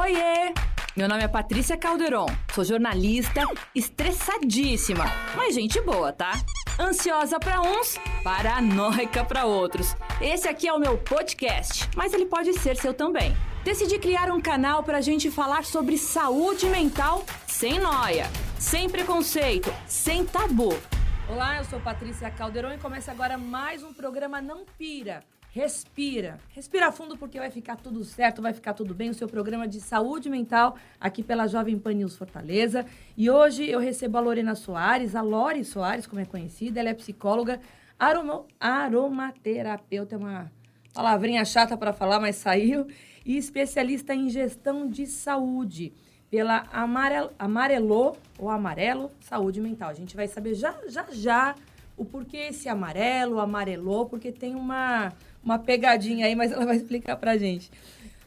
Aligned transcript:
Oiê! 0.00 0.54
Meu 0.96 1.06
nome 1.06 1.22
é 1.22 1.28
Patrícia 1.28 1.76
Calderon, 1.76 2.24
sou 2.54 2.64
jornalista, 2.64 3.42
estressadíssima, 3.74 5.04
mas 5.36 5.54
gente 5.54 5.78
boa, 5.82 6.10
tá? 6.10 6.32
Ansiosa 6.80 7.38
para 7.38 7.60
uns, 7.60 7.98
paranoica 8.24 9.22
para 9.22 9.44
outros. 9.44 9.94
Esse 10.18 10.48
aqui 10.48 10.66
é 10.66 10.72
o 10.72 10.78
meu 10.78 10.96
podcast, 10.96 11.90
mas 11.94 12.14
ele 12.14 12.24
pode 12.24 12.54
ser 12.54 12.74
seu 12.76 12.94
também. 12.94 13.36
Decidi 13.64 13.98
criar 13.98 14.30
um 14.30 14.40
canal 14.40 14.82
para 14.82 14.96
a 14.96 15.02
gente 15.02 15.30
falar 15.30 15.62
sobre 15.62 15.98
saúde 15.98 16.64
mental 16.70 17.22
sem 17.46 17.78
noia, 17.78 18.30
sem 18.58 18.88
preconceito, 18.88 19.70
sem 19.86 20.24
tabu. 20.24 20.70
Olá, 21.28 21.58
eu 21.58 21.64
sou 21.64 21.78
Patrícia 21.80 22.30
Calderon 22.30 22.72
e 22.72 22.78
começa 22.78 23.10
agora 23.10 23.36
mais 23.36 23.82
um 23.82 23.92
programa 23.92 24.40
Não 24.40 24.64
Pira 24.78 25.22
respira. 25.52 26.38
Respira 26.48 26.90
fundo 26.90 27.16
porque 27.16 27.38
vai 27.38 27.50
ficar 27.50 27.76
tudo 27.76 28.02
certo, 28.04 28.40
vai 28.40 28.54
ficar 28.54 28.72
tudo 28.72 28.94
bem. 28.94 29.10
O 29.10 29.14
seu 29.14 29.28
programa 29.28 29.68
de 29.68 29.80
saúde 29.80 30.30
mental 30.30 30.76
aqui 30.98 31.22
pela 31.22 31.46
Jovem 31.46 31.78
Pan 31.78 31.92
News 31.92 32.16
Fortaleza. 32.16 32.86
E 33.16 33.30
hoje 33.30 33.68
eu 33.70 33.78
recebo 33.78 34.16
a 34.16 34.20
Lorena 34.20 34.54
Soares, 34.54 35.14
a 35.14 35.20
Lori 35.20 35.62
Soares, 35.62 36.06
como 36.06 36.22
é 36.22 36.24
conhecida. 36.24 36.80
Ela 36.80 36.88
é 36.88 36.94
psicóloga, 36.94 37.60
aroma, 37.98 38.46
aromaterapeuta, 38.58 40.14
é 40.14 40.18
uma 40.18 40.50
palavrinha 40.94 41.44
chata 41.44 41.76
para 41.76 41.92
falar, 41.92 42.18
mas 42.18 42.36
saiu. 42.36 42.86
E 43.24 43.36
especialista 43.36 44.14
em 44.14 44.30
gestão 44.30 44.88
de 44.88 45.06
saúde 45.06 45.92
pela 46.30 46.64
Amarelo, 46.72 47.30
Amarelo 47.38 48.16
ou 48.38 48.48
Amarelo 48.48 49.10
Saúde 49.20 49.60
Mental. 49.60 49.90
A 49.90 49.94
gente 49.94 50.16
vai 50.16 50.26
saber 50.26 50.54
já, 50.54 50.74
já, 50.88 51.06
já 51.12 51.54
o 51.94 52.06
porquê 52.06 52.38
esse 52.48 52.70
amarelo, 52.70 53.38
amarelou, 53.38 54.06
porque 54.06 54.32
tem 54.32 54.54
uma 54.54 55.12
uma 55.44 55.58
pegadinha 55.58 56.26
aí, 56.26 56.34
mas 56.34 56.52
ela 56.52 56.64
vai 56.64 56.76
explicar 56.76 57.16
pra 57.16 57.36
gente. 57.36 57.70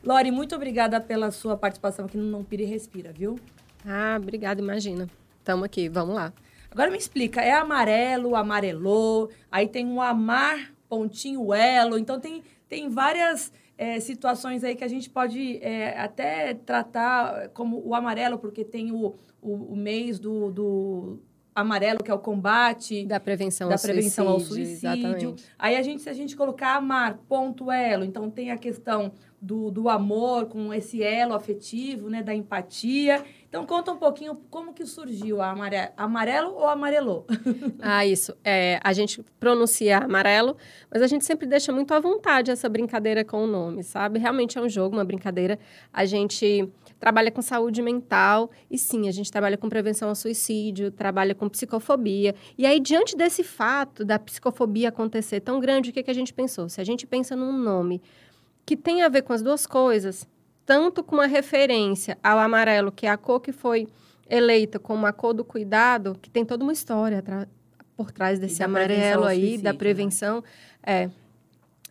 Lori, 0.03 0.31
muito 0.31 0.55
obrigada 0.55 1.01
pela 1.01 1.31
sua 1.31 1.57
participação 1.57 2.05
aqui 2.05 2.17
no 2.17 2.25
Não 2.25 2.43
Pire 2.43 2.63
e 2.63 2.67
Respira, 2.67 3.11
viu? 3.11 3.39
Ah, 3.85 4.17
obrigada, 4.21 4.61
imagina. 4.61 5.09
Tamo 5.43 5.63
aqui, 5.63 5.89
vamos 5.89 6.15
lá. 6.15 6.33
Agora 6.69 6.91
me 6.91 6.97
explica, 6.97 7.41
é 7.41 7.53
amarelo, 7.53 8.35
amarelou, 8.35 9.29
aí 9.49 9.67
tem 9.67 9.85
um 9.85 10.01
amar, 10.01 10.73
pontinho, 10.89 11.53
elo, 11.53 11.97
então 11.97 12.19
tem, 12.19 12.43
tem 12.67 12.89
várias 12.89 13.51
é, 13.77 13.99
situações 13.99 14.63
aí 14.63 14.75
que 14.75 14.83
a 14.83 14.87
gente 14.87 15.09
pode 15.09 15.57
é, 15.61 15.97
até 15.97 16.53
tratar 16.53 17.49
como 17.49 17.81
o 17.85 17.95
amarelo, 17.95 18.37
porque 18.37 18.63
tem 18.63 18.91
o, 18.91 19.15
o, 19.41 19.53
o 19.73 19.75
mês 19.75 20.19
do, 20.19 20.51
do 20.51 21.19
amarelo, 21.55 22.03
que 22.03 22.11
é 22.11 22.13
o 22.13 22.19
combate 22.19 23.05
da 23.05 23.17
prevenção, 23.17 23.69
da 23.69 23.75
ao, 23.75 23.81
prevenção 23.81 24.25
suicídio, 24.25 24.33
ao 24.33 24.39
suicídio. 24.39 24.89
Exatamente. 24.89 25.45
Aí 25.57 25.77
a 25.77 25.81
gente, 25.81 26.03
se 26.03 26.09
a 26.09 26.13
gente 26.13 26.35
colocar 26.35 26.75
amar, 26.75 27.17
ponto 27.29 27.71
elo, 27.71 28.03
então 28.03 28.29
tem 28.29 28.51
a 28.51 28.57
questão 28.57 29.13
do, 29.41 29.71
do 29.71 29.87
amor 29.87 30.47
com 30.47 30.73
esse 30.73 31.01
elo 31.01 31.33
afetivo, 31.33 32.09
né, 32.09 32.21
da 32.21 32.35
empatia. 32.35 33.23
Então 33.55 33.65
conta 33.65 33.93
um 33.93 33.95
pouquinho 33.95 34.35
como 34.49 34.73
que 34.73 34.85
surgiu 34.85 35.41
a 35.41 35.51
amarelo, 35.51 35.93
amarelo 35.95 36.53
ou 36.55 36.67
amarelou? 36.67 37.25
ah, 37.81 38.05
isso. 38.05 38.35
É, 38.43 38.81
a 38.83 38.91
gente 38.91 39.23
pronuncia 39.39 39.99
amarelo, 39.99 40.57
mas 40.91 41.01
a 41.01 41.07
gente 41.07 41.23
sempre 41.23 41.47
deixa 41.47 41.71
muito 41.71 41.93
à 41.93 41.99
vontade 42.01 42.51
essa 42.51 42.67
brincadeira 42.67 43.23
com 43.23 43.45
o 43.45 43.47
nome, 43.47 43.81
sabe? 43.81 44.19
Realmente 44.19 44.57
é 44.57 44.61
um 44.61 44.67
jogo, 44.67 44.97
uma 44.97 45.05
brincadeira. 45.05 45.57
A 45.93 46.03
gente 46.03 46.69
trabalha 46.99 47.31
com 47.31 47.41
saúde 47.41 47.81
mental 47.81 48.51
e 48.69 48.77
sim, 48.77 49.07
a 49.07 49.11
gente 49.13 49.31
trabalha 49.31 49.55
com 49.55 49.69
prevenção 49.69 50.09
ao 50.09 50.15
suicídio, 50.15 50.91
trabalha 50.91 51.33
com 51.33 51.47
psicofobia. 51.47 52.35
E 52.57 52.65
aí, 52.65 52.77
diante 52.77 53.15
desse 53.15 53.41
fato 53.41 54.03
da 54.03 54.19
psicofobia 54.19 54.89
acontecer 54.89 55.39
tão 55.39 55.61
grande, 55.61 55.91
o 55.91 55.93
que, 55.93 56.03
que 56.03 56.11
a 56.11 56.15
gente 56.15 56.33
pensou? 56.33 56.67
Se 56.67 56.81
a 56.81 56.83
gente 56.83 57.07
pensa 57.07 57.37
num 57.37 57.53
nome 57.53 58.01
que 58.65 58.75
tem 58.75 59.01
a 59.01 59.07
ver 59.07 59.21
com 59.21 59.31
as 59.31 59.41
duas 59.41 59.65
coisas, 59.65 60.27
tanto 60.65 61.03
com 61.03 61.15
uma 61.15 61.27
referência 61.27 62.17
ao 62.23 62.39
amarelo, 62.39 62.91
que 62.91 63.05
é 63.05 63.09
a 63.09 63.17
cor 63.17 63.39
que 63.39 63.51
foi 63.51 63.87
eleita 64.29 64.79
como 64.79 65.05
a 65.05 65.13
cor 65.13 65.33
do 65.33 65.45
cuidado, 65.45 66.17
que 66.21 66.29
tem 66.29 66.43
toda 66.43 66.63
uma 66.63 66.73
história 66.73 67.23
por 67.95 68.11
trás 68.11 68.39
desse 68.39 68.63
amarelo 68.63 69.25
aí, 69.25 69.57
da 69.57 69.71
né? 69.71 69.77
prevenção, 69.77 70.43
né? 70.85 71.03
é. 71.03 71.09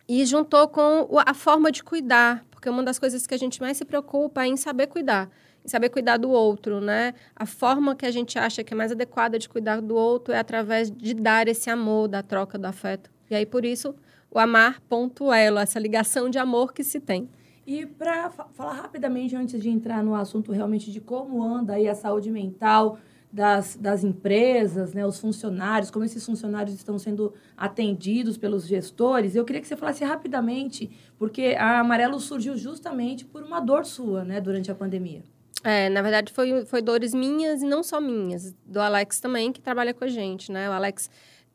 E 0.07 0.23
juntou 0.25 0.67
com 0.67 1.07
a 1.25 1.33
forma 1.33 1.71
de 1.71 1.83
cuidar, 1.83 2.45
porque 2.51 2.69
uma 2.69 2.83
das 2.83 2.99
coisas 2.99 3.25
que 3.25 3.33
a 3.33 3.37
gente 3.37 3.59
mais 3.59 3.77
se 3.77 3.85
preocupa 3.85 4.43
é 4.43 4.47
em 4.47 4.55
saber 4.55 4.85
cuidar, 4.85 5.31
em 5.63 5.67
saber 5.67 5.89
cuidar 5.89 6.17
do 6.17 6.29
outro, 6.29 6.79
né? 6.79 7.15
A 7.35 7.47
forma 7.47 7.95
que 7.95 8.05
a 8.05 8.11
gente 8.11 8.37
acha 8.37 8.63
que 8.63 8.71
é 8.71 8.77
mais 8.77 8.91
adequada 8.91 9.39
de 9.39 9.49
cuidar 9.49 9.81
do 9.81 9.95
outro 9.95 10.31
é 10.31 10.37
através 10.37 10.91
de 10.91 11.15
dar 11.15 11.47
esse 11.47 11.71
amor, 11.71 12.07
da 12.07 12.21
troca 12.21 12.55
do 12.55 12.65
afeto. 12.65 13.09
E 13.31 13.35
aí, 13.35 13.47
por 13.47 13.65
isso, 13.65 13.95
o 14.29 14.37
amar 14.37 14.79
ponto 14.81 15.33
elo, 15.33 15.57
essa 15.57 15.79
ligação 15.79 16.29
de 16.29 16.37
amor 16.37 16.71
que 16.71 16.83
se 16.83 16.99
tem. 16.99 17.27
E 17.65 17.85
para 17.85 18.29
falar 18.29 18.73
rapidamente, 18.73 19.35
antes 19.35 19.61
de 19.61 19.69
entrar 19.69 20.03
no 20.03 20.13
assunto 20.15 20.51
realmente 20.51 20.91
de 20.91 21.01
como 21.01 21.43
anda 21.43 21.73
aí 21.73 21.87
a 21.87 21.95
saúde 21.95 22.29
mental, 22.31 22.99
das, 23.35 23.75
das 23.75 24.01
empresas, 24.01 24.93
né, 24.93 25.05
os 25.05 25.19
funcionários, 25.19 25.91
como 25.91 26.05
esses 26.05 26.25
funcionários 26.25 26.73
estão 26.73 26.97
sendo 26.97 27.33
atendidos 27.57 28.37
pelos 28.37 28.65
gestores. 28.65 29.35
Eu 29.35 29.43
queria 29.43 29.61
que 29.61 29.67
você 29.67 29.75
falasse 29.75 30.05
rapidamente, 30.05 30.89
porque 31.19 31.53
a 31.59 31.79
Amarelo 31.79 32.17
surgiu 32.17 32.55
justamente 32.55 33.25
por 33.25 33.43
uma 33.43 33.59
dor 33.59 33.85
sua, 33.85 34.23
né, 34.23 34.39
durante 34.39 34.71
a 34.71 34.75
pandemia. 34.75 35.21
É, 35.65 35.89
na 35.89 36.01
verdade, 36.01 36.31
foi, 36.31 36.63
foi 36.65 36.81
dores 36.81 37.13
minhas 37.13 37.61
e 37.61 37.65
não 37.65 37.83
só 37.83 37.99
minhas, 37.99 38.55
do 38.65 38.79
Alex 38.79 39.19
também, 39.19 39.51
que 39.51 39.59
trabalha 39.59 39.93
com 39.93 40.05
a 40.05 40.07
gente, 40.07 40.49
né? 40.49 40.69
O 40.69 40.71
Alex 40.71 41.09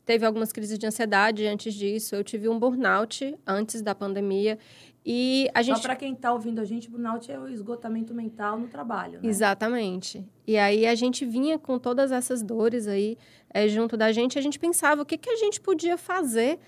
teve 0.05 0.25
algumas 0.25 0.51
crises 0.51 0.77
de 0.77 0.85
ansiedade 0.85 1.47
antes 1.47 1.73
disso, 1.73 2.15
eu 2.15 2.23
tive 2.23 2.49
um 2.49 2.59
burnout 2.59 3.35
antes 3.47 3.81
da 3.81 3.95
pandemia 3.95 4.59
e 5.05 5.49
a 5.53 5.61
gente... 5.61 5.77
Só 5.77 5.81
para 5.81 5.95
quem 5.95 6.13
está 6.13 6.31
ouvindo 6.31 6.61
a 6.61 6.65
gente, 6.65 6.89
burnout 6.89 7.31
é 7.31 7.39
o 7.39 7.47
esgotamento 7.47 8.13
mental 8.13 8.59
no 8.59 8.67
trabalho, 8.67 9.19
né? 9.21 9.27
Exatamente. 9.27 10.23
E 10.45 10.57
aí 10.57 10.85
a 10.85 10.93
gente 10.93 11.25
vinha 11.25 11.57
com 11.57 11.79
todas 11.79 12.11
essas 12.11 12.43
dores 12.43 12.87
aí 12.87 13.17
é, 13.49 13.67
junto 13.67 13.97
da 13.97 14.11
gente, 14.11 14.37
a 14.37 14.41
gente 14.41 14.59
pensava 14.59 15.01
o 15.01 15.05
que, 15.05 15.17
que 15.17 15.29
a 15.29 15.35
gente 15.35 15.59
podia 15.59 15.97
fazer 15.97 16.59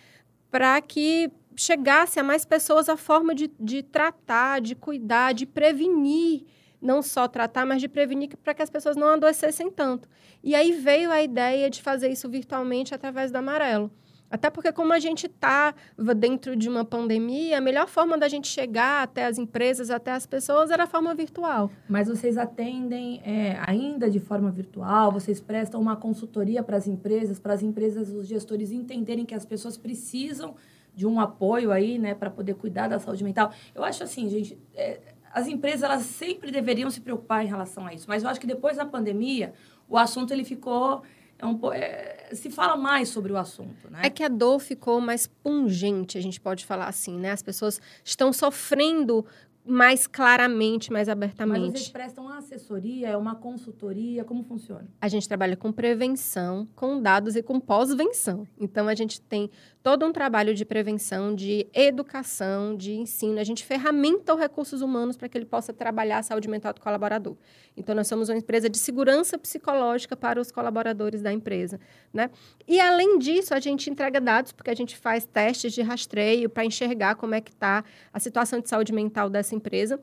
para 0.49 0.81
que 0.81 1.31
chegasse 1.55 2.19
a 2.19 2.23
mais 2.23 2.43
pessoas 2.43 2.89
a 2.89 2.97
forma 2.97 3.35
de, 3.35 3.51
de 3.59 3.83
tratar, 3.83 4.61
de 4.61 4.75
cuidar, 4.75 5.33
de 5.33 5.45
prevenir, 5.45 6.43
não 6.81 7.01
só 7.01 7.27
tratar, 7.27 7.65
mas 7.65 7.81
de 7.81 7.87
prevenir 7.87 8.35
para 8.43 8.53
que 8.53 8.61
as 8.61 8.69
pessoas 8.69 8.95
não 8.95 9.07
adoecessem 9.09 9.69
tanto. 9.69 10.09
E 10.43 10.55
aí 10.55 10.71
veio 10.71 11.11
a 11.11 11.21
ideia 11.21 11.69
de 11.69 11.81
fazer 11.81 12.09
isso 12.09 12.27
virtualmente 12.27 12.93
através 12.93 13.31
do 13.31 13.37
Amarelo. 13.37 13.91
Até 14.33 14.49
porque, 14.49 14.71
como 14.71 14.91
a 14.93 14.97
gente 14.97 15.27
estava 15.27 15.75
dentro 16.15 16.55
de 16.55 16.67
uma 16.67 16.83
pandemia, 16.83 17.59
a 17.59 17.61
melhor 17.61 17.87
forma 17.87 18.17
da 18.17 18.27
gente 18.27 18.47
chegar 18.47 19.03
até 19.03 19.27
as 19.27 19.37
empresas, 19.37 19.91
até 19.91 20.11
as 20.11 20.25
pessoas, 20.25 20.71
era 20.71 20.85
a 20.85 20.87
forma 20.87 21.13
virtual. 21.13 21.69
Mas 21.87 22.07
vocês 22.07 22.35
atendem 22.35 23.21
é, 23.23 23.59
ainda 23.63 24.09
de 24.09 24.19
forma 24.19 24.49
virtual? 24.49 25.11
Vocês 25.11 25.39
prestam 25.39 25.79
uma 25.79 25.95
consultoria 25.95 26.63
para 26.63 26.75
as 26.75 26.87
empresas, 26.87 27.37
para 27.37 27.53
as 27.53 27.61
empresas, 27.61 28.09
os 28.09 28.25
gestores 28.25 28.71
entenderem 28.71 29.23
que 29.23 29.35
as 29.35 29.45
pessoas 29.45 29.77
precisam 29.77 30.55
de 30.95 31.05
um 31.05 31.19
apoio 31.19 31.71
aí, 31.71 31.99
né, 31.99 32.15
para 32.15 32.31
poder 32.31 32.55
cuidar 32.55 32.87
da 32.87 32.97
saúde 32.97 33.23
mental? 33.23 33.51
Eu 33.75 33.83
acho 33.83 34.01
assim, 34.01 34.27
gente. 34.29 34.57
É, 34.73 34.99
as 35.31 35.47
empresas 35.47 35.83
elas 35.83 36.05
sempre 36.05 36.49
deveriam 36.49 36.89
se 36.89 37.01
preocupar 37.01 37.45
em 37.45 37.47
relação 37.47 37.85
a 37.85 37.93
isso, 37.93 38.05
mas 38.07 38.23
eu 38.23 38.29
acho 38.29 38.39
que 38.39 38.47
depois 38.47 38.77
da 38.77 38.85
pandemia 38.85 39.53
o 39.87 39.95
assunto 39.95 40.33
ele 40.33 40.43
ficou 40.43 41.03
é 41.43 41.45
um, 41.45 41.73
é, 41.73 42.29
se 42.33 42.49
fala 42.49 42.77
mais 42.77 43.09
sobre 43.09 43.33
o 43.33 43.37
assunto, 43.37 43.89
né? 43.91 44.01
É 44.03 44.09
que 44.09 44.23
a 44.23 44.29
dor 44.29 44.59
ficou 44.59 45.01
mais 45.01 45.27
pungente, 45.27 46.17
a 46.17 46.21
gente 46.21 46.39
pode 46.39 46.65
falar 46.65 46.87
assim, 46.87 47.17
né? 47.19 47.31
As 47.31 47.43
pessoas 47.43 47.81
estão 48.03 48.31
sofrendo 48.31 49.25
mais 49.65 50.07
claramente, 50.07 50.91
mais 50.91 51.07
abertamente. 51.07 51.61
Mas 51.61 51.71
vocês 51.71 51.89
prestam 51.89 52.25
uma 52.25 52.37
assessoria, 52.37 53.09
é 53.09 53.17
uma 53.17 53.35
consultoria, 53.35 54.23
como 54.23 54.43
funciona? 54.43 54.87
A 54.99 55.07
gente 55.07 55.27
trabalha 55.27 55.55
com 55.55 55.71
prevenção, 55.71 56.67
com 56.75 57.01
dados 57.01 57.35
e 57.35 57.43
com 57.43 57.59
pós-venção. 57.59 58.45
Então, 58.59 58.87
a 58.87 58.95
gente 58.95 59.21
tem 59.21 59.49
todo 59.83 60.05
um 60.05 60.13
trabalho 60.13 60.55
de 60.55 60.63
prevenção, 60.63 61.35
de 61.35 61.67
educação, 61.73 62.73
de 62.73 62.93
ensino. 62.93 63.37
A 63.37 63.43
gente 63.43 63.65
ferramenta 63.65 64.33
os 64.33 64.39
recursos 64.39 64.81
humanos 64.81 65.17
para 65.17 65.27
que 65.27 65.37
ele 65.37 65.45
possa 65.45 65.73
trabalhar 65.73 66.19
a 66.19 66.23
saúde 66.23 66.47
mental 66.47 66.71
do 66.73 66.79
colaborador. 66.79 67.35
Então, 67.75 67.93
nós 67.93 68.07
somos 68.07 68.29
uma 68.29 68.37
empresa 68.37 68.69
de 68.69 68.77
segurança 68.77 69.37
psicológica 69.37 70.15
para 70.15 70.39
os 70.39 70.51
colaboradores 70.53 71.21
da 71.21 71.33
empresa. 71.33 71.81
Né? 72.13 72.29
E, 72.65 72.79
além 72.79 73.19
disso, 73.19 73.53
a 73.53 73.59
gente 73.59 73.89
entrega 73.89 74.21
dados, 74.21 74.53
porque 74.53 74.71
a 74.71 74.75
gente 74.75 74.95
faz 74.95 75.25
testes 75.25 75.73
de 75.73 75.81
rastreio 75.81 76.49
para 76.49 76.63
enxergar 76.63 77.15
como 77.15 77.35
é 77.35 77.41
que 77.41 77.51
está 77.51 77.83
a 78.13 78.19
situação 78.21 78.61
de 78.61 78.69
saúde 78.69 78.93
mental 78.93 79.29
dessa 79.29 79.53
empresa. 79.53 79.99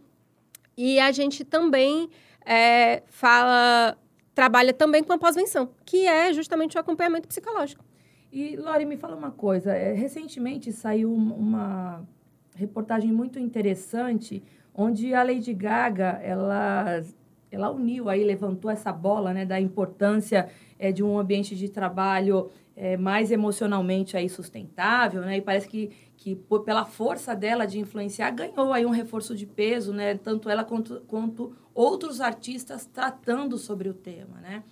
E 0.77 1.01
a 1.01 1.11
gente 1.11 1.43
também 1.43 2.11
é, 2.45 3.03
fala, 3.07 3.97
trabalha 4.35 4.75
também 4.75 5.03
com 5.03 5.15
a 5.15 5.19
pós-venção, 5.19 5.71
que 5.87 6.07
é 6.07 6.35
justamente 6.35 6.77
o 6.77 6.81
acompanhamento 6.81 7.27
psicológico. 7.27 7.90
E, 8.33 8.57
Lori, 8.57 8.85
me 8.85 8.97
fala 8.97 9.17
uma 9.17 9.31
coisa. 9.31 9.75
É, 9.75 9.93
recentemente 9.93 10.73
saiu 10.73 11.13
uma 11.13 12.07
reportagem 12.55 13.13
muito 13.13 13.39
interessante 13.39 14.43
onde 14.73 15.13
a 15.15 15.23
Lady 15.23 15.53
Gaga, 15.53 16.21
ela, 16.23 17.03
ela 17.51 17.71
uniu 17.71 18.09
aí, 18.09 18.23
levantou 18.23 18.71
essa 18.71 18.93
bola 18.93 19.33
né, 19.35 19.45
da 19.45 19.61
importância 19.61 20.49
é, 20.79 20.93
de 20.93 21.03
um 21.03 21.19
ambiente 21.19 21.57
de 21.57 21.69
trabalho 21.69 22.51
é, 22.77 22.97
mais 22.97 23.31
emocionalmente 23.31 24.17
aí 24.17 24.29
sustentável, 24.29 25.21
né? 25.23 25.37
E 25.37 25.43
parece 25.43 25.69
que, 25.69 25.91
que 26.17 26.35
pela 26.65 26.87
força 26.87 27.35
dela 27.35 27.67
de 27.67 27.79
influenciar, 27.79 28.31
ganhou 28.31 28.73
aí 28.73 28.87
um 28.87 28.91
reforço 28.91 29.35
de 29.35 29.45
peso, 29.45 29.93
né? 29.93 30.15
Tanto 30.17 30.49
ela 30.49 30.65
quanto, 30.65 31.03
quanto 31.07 31.53
outros 31.75 32.21
artistas 32.21 32.87
tratando 32.87 33.59
sobre 33.59 33.89
o 33.89 33.93
tema, 33.93 34.41
né? 34.41 34.63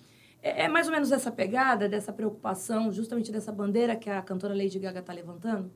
É, 0.43 0.64
é 0.64 0.69
mais 0.69 0.87
ou 0.87 0.93
menos 0.93 1.11
essa 1.12 1.31
pegada, 1.31 1.88
dessa 1.88 2.12
preocupação, 2.12 2.93
justamente 2.93 3.32
dessa 3.32 3.52
bandeira 3.52 3.96
que 3.96 4.08
a 4.11 4.23
cantora 4.23 4.55
Lady 4.55 4.79
Gaga 4.79 5.00
está 5.00 5.12
levantando? 5.12 5.70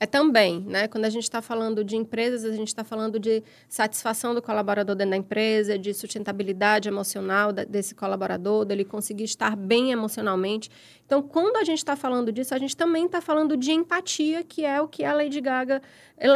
É 0.00 0.06
também, 0.06 0.60
né? 0.60 0.86
Quando 0.86 1.06
a 1.06 1.10
gente 1.10 1.24
está 1.24 1.42
falando 1.42 1.82
de 1.82 1.96
empresas, 1.96 2.44
a 2.44 2.54
gente 2.54 2.68
está 2.68 2.84
falando 2.84 3.18
de 3.18 3.42
satisfação 3.68 4.32
do 4.32 4.40
colaborador 4.40 4.94
dentro 4.94 5.10
da 5.10 5.16
empresa, 5.16 5.76
de 5.76 5.92
sustentabilidade 5.92 6.88
emocional 6.88 7.52
desse 7.52 7.96
colaborador, 7.96 8.64
dele 8.64 8.84
conseguir 8.84 9.24
estar 9.24 9.56
bem 9.56 9.90
emocionalmente. 9.90 10.70
Então, 11.04 11.20
quando 11.20 11.56
a 11.56 11.64
gente 11.64 11.78
está 11.78 11.96
falando 11.96 12.30
disso, 12.30 12.54
a 12.54 12.58
gente 12.58 12.76
também 12.76 13.06
está 13.06 13.20
falando 13.20 13.56
de 13.56 13.72
empatia, 13.72 14.44
que 14.44 14.64
é 14.64 14.80
o 14.80 14.86
que 14.86 15.04
a 15.04 15.12
Lady 15.12 15.40
Gaga, 15.40 15.82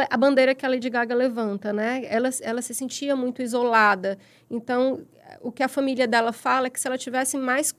a 0.09 0.17
bandeira 0.17 0.53
que 0.53 0.65
a 0.65 0.69
Lady 0.69 0.89
Gaga 0.89 1.15
levanta, 1.15 1.71
né? 1.71 2.01
Ela, 2.05 2.29
ela 2.41 2.61
se 2.61 2.75
sentia 2.75 3.15
muito 3.15 3.41
isolada. 3.41 4.17
Então, 4.51 5.05
o 5.41 5.53
que 5.53 5.63
a 5.63 5.69
família 5.69 6.05
dela 6.05 6.33
fala 6.33 6.67
é 6.67 6.69
que 6.69 6.81
se 6.81 6.87
ela 6.87 6.97
tivesse 6.97 7.37
mais 7.37 7.73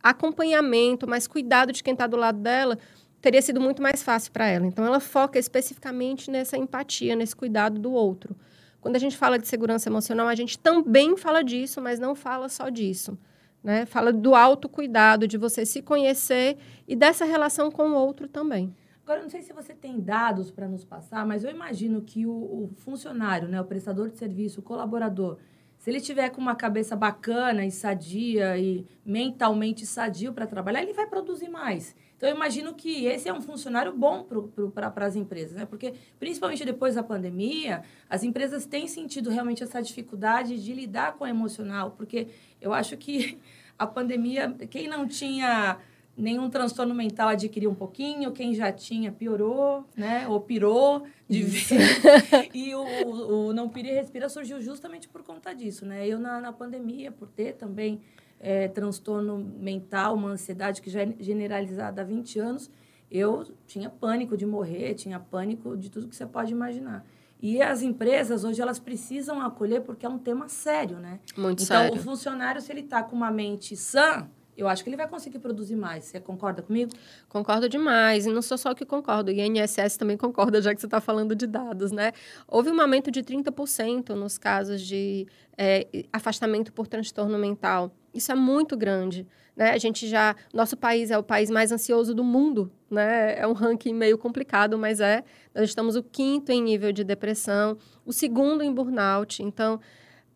acompanhamento, 0.00 1.08
mais 1.08 1.26
cuidado 1.26 1.72
de 1.72 1.82
quem 1.82 1.94
está 1.94 2.06
do 2.06 2.16
lado 2.16 2.38
dela, 2.38 2.78
teria 3.24 3.40
sido 3.40 3.58
muito 3.58 3.80
mais 3.80 4.02
fácil 4.02 4.30
para 4.30 4.46
ela. 4.46 4.66
Então, 4.66 4.84
ela 4.84 5.00
foca 5.00 5.38
especificamente 5.38 6.30
nessa 6.30 6.58
empatia, 6.58 7.16
nesse 7.16 7.34
cuidado 7.34 7.80
do 7.80 7.90
outro. 7.90 8.36
Quando 8.82 8.96
a 8.96 8.98
gente 8.98 9.16
fala 9.16 9.38
de 9.38 9.48
segurança 9.48 9.88
emocional, 9.88 10.28
a 10.28 10.34
gente 10.34 10.58
também 10.58 11.16
fala 11.16 11.42
disso, 11.42 11.80
mas 11.80 11.98
não 11.98 12.14
fala 12.14 12.50
só 12.50 12.68
disso. 12.68 13.16
Né? 13.62 13.86
Fala 13.86 14.12
do 14.12 14.34
autocuidado, 14.34 15.26
de 15.26 15.38
você 15.38 15.64
se 15.64 15.80
conhecer 15.80 16.58
e 16.86 16.94
dessa 16.94 17.24
relação 17.24 17.70
com 17.70 17.92
o 17.92 17.94
outro 17.94 18.28
também. 18.28 18.74
Agora, 19.02 19.22
não 19.22 19.30
sei 19.30 19.40
se 19.40 19.54
você 19.54 19.72
tem 19.72 19.98
dados 19.98 20.50
para 20.50 20.68
nos 20.68 20.84
passar, 20.84 21.24
mas 21.24 21.44
eu 21.44 21.50
imagino 21.50 22.02
que 22.02 22.26
o, 22.26 22.30
o, 22.30 22.70
funcionário, 22.76 23.48
né, 23.48 23.58
o 23.58 23.64
prestador 23.64 24.10
de 24.10 24.18
serviço, 24.18 24.60
o 24.60 24.62
colaborador, 24.62 25.38
se 25.78 25.88
ele 25.88 26.00
tiver 26.00 26.28
com 26.28 26.42
uma 26.42 26.54
cabeça 26.54 26.94
bacana 26.94 27.64
e 27.64 27.70
sadia 27.70 28.58
e 28.58 28.86
mentalmente 29.02 29.86
sadio 29.86 30.34
para 30.34 30.46
trabalhar, 30.46 30.82
ele 30.82 30.92
vai 30.92 31.06
produzir 31.06 31.48
mais. 31.48 31.96
Então, 32.16 32.28
eu 32.28 32.34
imagino 32.36 32.74
que 32.74 33.06
esse 33.06 33.28
é 33.28 33.32
um 33.32 33.40
funcionário 33.40 33.92
bom 33.92 34.26
para 34.72 35.06
as 35.06 35.16
empresas, 35.16 35.56
né? 35.56 35.66
Porque, 35.66 35.94
principalmente 36.18 36.64
depois 36.64 36.94
da 36.94 37.02
pandemia, 37.02 37.82
as 38.08 38.22
empresas 38.22 38.64
têm 38.66 38.86
sentido 38.86 39.30
realmente 39.30 39.62
essa 39.62 39.82
dificuldade 39.82 40.62
de 40.62 40.72
lidar 40.72 41.14
com 41.14 41.24
o 41.24 41.26
emocional, 41.26 41.90
porque 41.92 42.28
eu 42.60 42.72
acho 42.72 42.96
que 42.96 43.38
a 43.78 43.86
pandemia, 43.86 44.50
quem 44.70 44.86
não 44.86 45.06
tinha 45.06 45.78
nenhum 46.16 46.48
transtorno 46.48 46.94
mental 46.94 47.28
adquiriu 47.28 47.70
um 47.70 47.74
pouquinho, 47.74 48.32
quem 48.32 48.54
já 48.54 48.72
tinha 48.72 49.10
piorou, 49.10 49.84
né? 49.96 50.26
Ou 50.28 50.40
pirou 50.40 51.04
de 51.28 51.42
vez. 51.42 51.70
e 52.54 52.74
o, 52.74 53.48
o, 53.48 53.52
Não 53.52 53.68
Pira 53.68 53.88
e 53.88 53.94
Respira 53.94 54.28
surgiu 54.28 54.60
justamente 54.60 55.08
por 55.08 55.22
conta 55.22 55.52
disso, 55.52 55.84
né? 55.84 56.06
Eu, 56.06 56.18
na, 56.18 56.40
na 56.40 56.52
pandemia, 56.52 57.10
por 57.10 57.28
ter 57.28 57.54
também 57.54 58.00
é, 58.38 58.68
transtorno 58.68 59.38
mental, 59.38 60.14
uma 60.14 60.30
ansiedade 60.30 60.80
que 60.80 60.90
já 60.90 61.02
é 61.02 61.14
generalizada 61.18 62.02
há 62.02 62.04
20 62.04 62.38
anos, 62.38 62.70
eu 63.10 63.44
tinha 63.66 63.90
pânico 63.90 64.36
de 64.36 64.46
morrer, 64.46 64.94
tinha 64.94 65.18
pânico 65.18 65.76
de 65.76 65.90
tudo 65.90 66.08
que 66.08 66.16
você 66.16 66.26
pode 66.26 66.52
imaginar. 66.52 67.04
E 67.40 67.60
as 67.60 67.82
empresas 67.82 68.42
hoje 68.44 68.62
elas 68.62 68.78
precisam 68.78 69.40
acolher 69.40 69.82
porque 69.82 70.06
é 70.06 70.08
um 70.08 70.18
tema 70.18 70.48
sério, 70.48 70.98
né? 70.98 71.20
Muito 71.36 71.62
então, 71.62 71.76
sério. 71.76 71.88
Então, 71.88 72.00
o 72.00 72.02
funcionário, 72.02 72.60
se 72.60 72.72
ele 72.72 72.80
está 72.80 73.02
com 73.02 73.14
uma 73.14 73.30
mente 73.30 73.76
sã, 73.76 74.28
eu 74.56 74.68
acho 74.68 74.82
que 74.82 74.90
ele 74.90 74.96
vai 74.96 75.08
conseguir 75.08 75.38
produzir 75.38 75.76
mais. 75.76 76.04
Você 76.04 76.20
concorda 76.20 76.62
comigo? 76.62 76.92
Concordo 77.28 77.68
demais. 77.68 78.26
E 78.26 78.30
não 78.30 78.42
sou 78.42 78.56
só 78.56 78.74
que 78.74 78.84
concordo. 78.84 79.30
O 79.30 79.34
INSS 79.34 79.96
também 79.96 80.16
concorda, 80.16 80.62
já 80.62 80.74
que 80.74 80.80
você 80.80 80.86
está 80.86 81.00
falando 81.00 81.34
de 81.34 81.46
dados, 81.46 81.90
né? 81.92 82.12
Houve 82.46 82.70
um 82.70 82.80
aumento 82.80 83.10
de 83.10 83.22
30% 83.22 84.10
nos 84.10 84.38
casos 84.38 84.80
de 84.80 85.26
é, 85.56 85.86
afastamento 86.12 86.72
por 86.72 86.86
transtorno 86.86 87.38
mental. 87.38 87.94
Isso 88.12 88.30
é 88.30 88.34
muito 88.34 88.76
grande. 88.76 89.26
Né? 89.56 89.70
A 89.70 89.78
gente 89.78 90.06
já. 90.08 90.34
Nosso 90.52 90.76
país 90.76 91.10
é 91.10 91.18
o 91.18 91.22
país 91.22 91.50
mais 91.50 91.72
ansioso 91.72 92.14
do 92.14 92.24
mundo. 92.24 92.70
Né? 92.90 93.38
É 93.38 93.46
um 93.46 93.52
ranking 93.52 93.94
meio 93.94 94.16
complicado, 94.16 94.78
mas 94.78 95.00
é. 95.00 95.24
Nós 95.54 95.68
estamos 95.68 95.96
o 95.96 96.02
quinto 96.02 96.52
em 96.52 96.62
nível 96.62 96.92
de 96.92 97.04
depressão, 97.04 97.76
o 98.04 98.12
segundo 98.12 98.62
em 98.62 98.72
burnout. 98.72 99.42
Então 99.42 99.80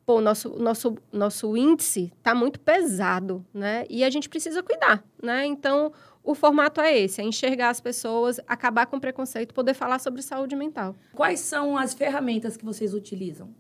pô, 0.09 0.23
nosso, 0.23 0.59
nosso, 0.59 0.97
nosso 1.13 1.55
índice 1.55 2.11
está 2.17 2.35
muito 2.35 2.59
pesado, 2.59 3.45
né? 3.53 3.85
E 3.91 4.03
a 4.03 4.09
gente 4.09 4.27
precisa 4.27 4.63
cuidar, 4.63 5.05
né? 5.23 5.45
Então, 5.45 5.93
o 6.25 6.35
formato 6.35 6.81
é 6.81 6.99
esse, 6.99 7.21
é 7.21 7.25
enxergar 7.25 7.69
as 7.69 7.79
pessoas, 7.79 8.41
acabar 8.47 8.87
com 8.87 8.97
o 8.97 9.01
preconceito, 9.03 9.53
poder 9.53 9.75
falar 9.75 9.99
sobre 9.99 10.23
saúde 10.23 10.57
mental. 10.57 10.97
Quais 11.13 11.41
são 11.41 11.77
as 11.77 11.93
ferramentas 11.93 12.57
que 12.57 12.65
vocês 12.65 12.95
utilizam? 12.95 13.51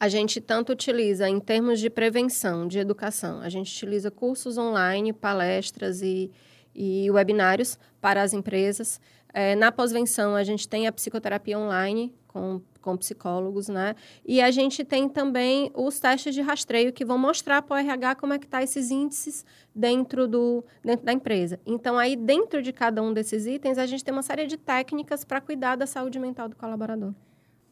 A 0.00 0.08
gente 0.08 0.40
tanto 0.40 0.72
utiliza 0.72 1.28
em 1.28 1.38
termos 1.38 1.78
de 1.78 1.88
prevenção, 1.88 2.66
de 2.66 2.80
educação, 2.80 3.40
a 3.40 3.48
gente 3.48 3.72
utiliza 3.72 4.10
cursos 4.10 4.58
online, 4.58 5.12
palestras 5.12 6.02
e, 6.02 6.32
e 6.74 7.08
webinários 7.12 7.78
para 8.00 8.22
as 8.22 8.32
empresas. 8.32 9.00
É, 9.32 9.54
na 9.54 9.70
pós-venção, 9.70 10.34
a 10.34 10.42
gente 10.42 10.68
tem 10.68 10.88
a 10.88 10.92
psicoterapia 10.92 11.56
online 11.56 12.12
com 12.26 12.60
com 12.80 12.96
psicólogos, 12.96 13.68
né? 13.68 13.94
E 14.24 14.40
a 14.40 14.50
gente 14.50 14.84
tem 14.84 15.08
também 15.08 15.70
os 15.74 15.98
testes 16.00 16.34
de 16.34 16.40
rastreio 16.40 16.92
que 16.92 17.04
vão 17.04 17.18
mostrar 17.18 17.62
para 17.62 17.74
o 17.74 17.78
RH 17.78 18.14
como 18.16 18.32
é 18.32 18.38
que 18.38 18.46
tá 18.46 18.62
esses 18.62 18.90
índices 18.90 19.44
dentro, 19.74 20.26
do, 20.26 20.64
dentro 20.84 21.04
da 21.04 21.12
empresa. 21.12 21.60
Então, 21.66 21.98
aí, 21.98 22.16
dentro 22.16 22.62
de 22.62 22.72
cada 22.72 23.02
um 23.02 23.12
desses 23.12 23.46
itens, 23.46 23.78
a 23.78 23.86
gente 23.86 24.04
tem 24.04 24.12
uma 24.12 24.22
série 24.22 24.46
de 24.46 24.56
técnicas 24.56 25.24
para 25.24 25.40
cuidar 25.40 25.76
da 25.76 25.86
saúde 25.86 26.18
mental 26.18 26.48
do 26.48 26.56
colaborador. 26.56 27.12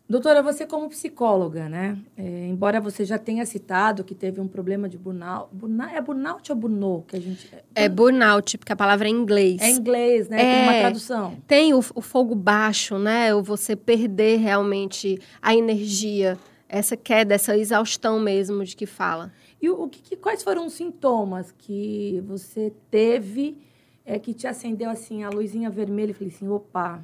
Doutora, 0.08 0.40
você 0.40 0.64
como 0.64 0.88
psicóloga, 0.88 1.68
né? 1.68 1.98
É, 2.16 2.46
embora 2.46 2.80
você 2.80 3.04
já 3.04 3.18
tenha 3.18 3.44
citado 3.44 4.04
que 4.04 4.14
teve 4.14 4.40
um 4.40 4.46
problema 4.46 4.88
de 4.88 4.96
burnout. 4.96 5.48
burnout 5.52 5.94
é 5.94 6.00
burnout 6.00 6.52
ou 6.52 6.56
burnout 6.56 7.06
que 7.08 7.16
a 7.16 7.20
gente... 7.20 7.50
É 7.74 7.88
burnout, 7.88 8.56
porque 8.56 8.72
a 8.72 8.76
palavra 8.76 9.08
é 9.08 9.10
em 9.10 9.14
inglês. 9.14 9.60
É 9.60 9.68
em 9.68 9.76
inglês, 9.76 10.28
né? 10.28 10.40
É, 10.40 10.54
tem 10.54 10.62
uma 10.62 10.78
tradução. 10.78 11.36
Tem 11.48 11.74
o, 11.74 11.78
o 11.78 12.00
fogo 12.00 12.36
baixo, 12.36 12.98
né? 12.98 13.34
O 13.34 13.42
você 13.42 13.74
perder 13.74 14.38
realmente 14.38 15.18
a 15.42 15.56
energia. 15.56 16.38
Essa 16.68 16.96
queda, 16.96 17.34
essa 17.34 17.56
exaustão 17.56 18.20
mesmo 18.20 18.64
de 18.64 18.76
que 18.76 18.86
fala. 18.86 19.32
E 19.60 19.68
o, 19.68 19.82
o 19.82 19.88
que, 19.88 20.14
quais 20.14 20.42
foram 20.42 20.66
os 20.66 20.74
sintomas 20.74 21.52
que 21.58 22.22
você 22.24 22.72
teve 22.92 23.58
é, 24.04 24.20
que 24.20 24.32
te 24.32 24.46
acendeu 24.46 24.88
assim 24.88 25.24
a 25.24 25.30
luzinha 25.30 25.68
vermelha 25.68 26.12
e 26.12 26.14
falei 26.14 26.32
assim, 26.32 26.48
opa, 26.48 27.02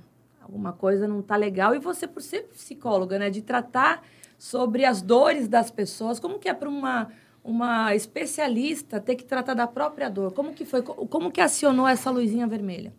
alguma 0.52 0.72
coisa 0.74 1.08
não 1.08 1.20
está 1.20 1.34
legal. 1.34 1.74
E 1.74 1.78
você, 1.78 2.06
por 2.06 2.20
ser 2.20 2.42
psicóloga, 2.48 3.18
né, 3.18 3.30
de 3.30 3.40
tratar 3.40 4.04
sobre 4.38 4.84
as 4.84 5.00
dores 5.00 5.48
das 5.48 5.70
pessoas, 5.70 6.20
como 6.20 6.38
que 6.38 6.48
é 6.48 6.54
para 6.54 6.68
uma 6.68 7.08
uma 7.44 7.92
especialista 7.92 9.00
ter 9.00 9.16
que 9.16 9.24
tratar 9.24 9.54
da 9.54 9.66
própria 9.66 10.08
dor? 10.08 10.32
Como 10.32 10.52
que 10.52 10.64
foi? 10.64 10.80
Como 10.80 11.28
que 11.28 11.40
acionou 11.40 11.88
essa 11.88 12.08
luzinha 12.08 12.46
vermelha? 12.46 12.92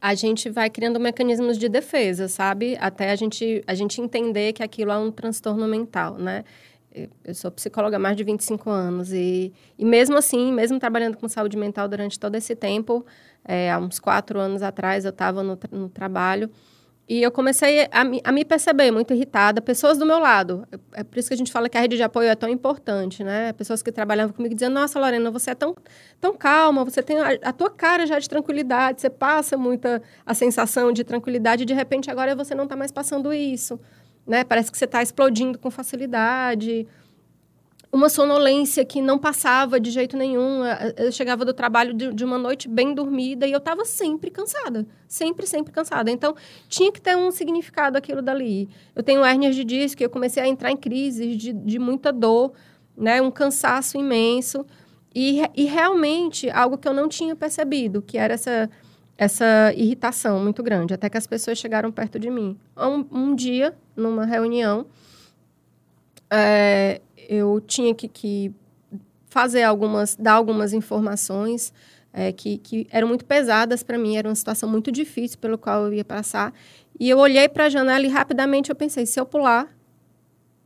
A 0.00 0.14
gente 0.14 0.48
vai 0.48 0.70
criando 0.70 0.98
mecanismos 0.98 1.58
de 1.58 1.68
defesa, 1.68 2.26
sabe? 2.26 2.74
Até 2.80 3.10
a 3.10 3.16
gente, 3.16 3.62
a 3.66 3.74
gente 3.74 4.00
entender 4.00 4.54
que 4.54 4.62
aquilo 4.62 4.90
é 4.90 4.96
um 4.96 5.10
transtorno 5.10 5.68
mental, 5.68 6.14
né? 6.14 6.42
Eu 6.92 7.34
sou 7.34 7.50
psicóloga 7.52 7.96
há 7.96 8.00
mais 8.00 8.16
de 8.16 8.24
25 8.24 8.68
anos 8.68 9.12
e, 9.12 9.52
e 9.78 9.84
mesmo 9.84 10.16
assim, 10.16 10.52
mesmo 10.52 10.78
trabalhando 10.78 11.16
com 11.16 11.28
saúde 11.28 11.56
mental 11.56 11.86
durante 11.86 12.18
todo 12.18 12.34
esse 12.34 12.56
tempo, 12.56 13.06
é, 13.44 13.70
há 13.70 13.78
uns 13.78 14.00
quatro 14.00 14.40
anos 14.40 14.60
atrás 14.60 15.04
eu 15.04 15.10
estava 15.10 15.42
no, 15.42 15.56
no, 15.70 15.88
trabalho 15.88 16.50
e 17.08 17.22
eu 17.22 17.30
comecei 17.30 17.82
a, 17.92 18.02
a, 18.24 18.32
me 18.32 18.44
perceber 18.44 18.90
muito 18.90 19.12
irritada, 19.12 19.60
pessoas 19.60 19.98
do 19.98 20.06
meu 20.06 20.20
lado. 20.20 20.64
É 20.92 21.02
por 21.02 21.18
isso 21.18 21.26
que 21.28 21.34
a 21.34 21.36
gente 21.36 21.50
fala 21.50 21.68
que 21.68 21.76
a 21.76 21.80
rede 21.80 21.96
de 21.96 22.02
apoio 22.04 22.28
é 22.28 22.36
tão 22.36 22.48
importante, 22.48 23.24
né? 23.24 23.52
Pessoas 23.52 23.82
que 23.82 23.90
trabalhavam 23.90 24.32
comigo 24.32 24.54
dizendo, 24.54 24.74
nossa, 24.74 24.98
Lorena, 24.98 25.28
você 25.28 25.50
é 25.50 25.54
tão, 25.56 25.74
tão 26.20 26.36
calma, 26.36 26.84
você 26.84 27.02
tem 27.02 27.18
a, 27.18 27.30
a 27.42 27.52
tua 27.52 27.68
cara 27.68 28.06
já 28.06 28.16
de 28.18 28.28
tranquilidade, 28.28 29.00
você 29.00 29.10
passa 29.10 29.56
muita 29.56 30.00
a 30.24 30.34
sensação 30.34 30.92
de 30.92 31.02
tranquilidade 31.02 31.64
e 31.64 31.66
de 31.66 31.74
repente 31.74 32.08
agora 32.08 32.36
você 32.36 32.54
não 32.54 32.64
está 32.64 32.76
mais 32.76 32.92
passando 32.92 33.32
isso, 33.32 33.80
né? 34.30 34.44
Parece 34.44 34.70
que 34.70 34.78
você 34.78 34.86
está 34.86 35.02
explodindo 35.02 35.58
com 35.58 35.70
facilidade 35.70 36.86
uma 37.92 38.08
sonolência 38.08 38.84
que 38.84 39.02
não 39.02 39.18
passava 39.18 39.80
de 39.80 39.90
jeito 39.90 40.16
nenhum. 40.16 40.62
Eu 40.96 41.10
chegava 41.10 41.44
do 41.44 41.52
trabalho 41.52 41.92
de, 41.92 42.24
uma 42.24 42.38
noite 42.38 42.68
bem 42.68 42.94
dormida 42.94 43.46
e 43.46 43.52
eu 43.52 43.58
estava 43.58 43.84
sempre 43.84 44.30
cansada. 44.30 44.86
Sempre, 45.08 45.46
sempre 45.46 45.72
cansada. 45.72 46.10
Então, 46.10 46.34
tinha 46.68 46.92
que 46.92 47.00
ter 47.00 47.16
um 47.16 47.30
significado 47.32 47.98
aquilo 47.98 48.22
dali. 48.22 48.68
Eu 48.94 49.02
tenho 49.02 49.24
hérnias 49.24 49.56
de 49.56 49.64
disco 49.64 50.02
e 50.02 50.04
eu 50.04 50.10
comecei 50.10 50.42
a 50.42 50.46
entrar 50.46 50.70
em 50.70 50.76
crises 50.76 51.36
de, 51.36 51.52
de 51.52 51.78
muita 51.80 52.12
dor, 52.12 52.52
né? 52.96 53.20
Um 53.20 53.30
cansaço 53.30 53.98
imenso. 53.98 54.64
E, 55.12 55.42
e 55.56 55.64
realmente, 55.64 56.48
algo 56.50 56.78
que 56.78 56.86
eu 56.86 56.94
não 56.94 57.08
tinha 57.08 57.34
percebido, 57.34 58.00
que 58.00 58.16
era 58.16 58.34
essa, 58.34 58.70
essa 59.18 59.72
irritação 59.74 60.38
muito 60.38 60.62
grande. 60.62 60.94
Até 60.94 61.10
que 61.10 61.18
as 61.18 61.26
pessoas 61.26 61.58
chegaram 61.58 61.90
perto 61.90 62.20
de 62.20 62.30
mim. 62.30 62.56
Um, 62.76 63.04
um 63.10 63.34
dia, 63.34 63.76
numa 64.00 64.24
reunião... 64.24 64.86
É, 66.32 67.00
eu 67.28 67.60
tinha 67.60 67.94
que, 67.94 68.08
que 68.08 68.52
fazer 69.28 69.62
algumas, 69.62 70.16
dar 70.16 70.32
algumas 70.32 70.72
informações 70.72 71.72
é, 72.12 72.32
que, 72.32 72.58
que 72.58 72.88
eram 72.90 73.06
muito 73.06 73.24
pesadas 73.24 73.84
para 73.84 73.96
mim, 73.96 74.16
era 74.16 74.28
uma 74.28 74.34
situação 74.34 74.68
muito 74.68 74.90
difícil 74.90 75.38
pelo 75.38 75.56
qual 75.56 75.86
eu 75.86 75.94
ia 75.94 76.04
passar. 76.04 76.52
E 76.98 77.08
eu 77.08 77.18
olhei 77.18 77.48
para 77.48 77.66
a 77.66 77.68
janela 77.68 78.04
e 78.04 78.08
rapidamente 78.08 78.68
eu 78.68 78.74
pensei, 78.74 79.06
se 79.06 79.18
eu 79.18 79.24
pular, 79.24 79.72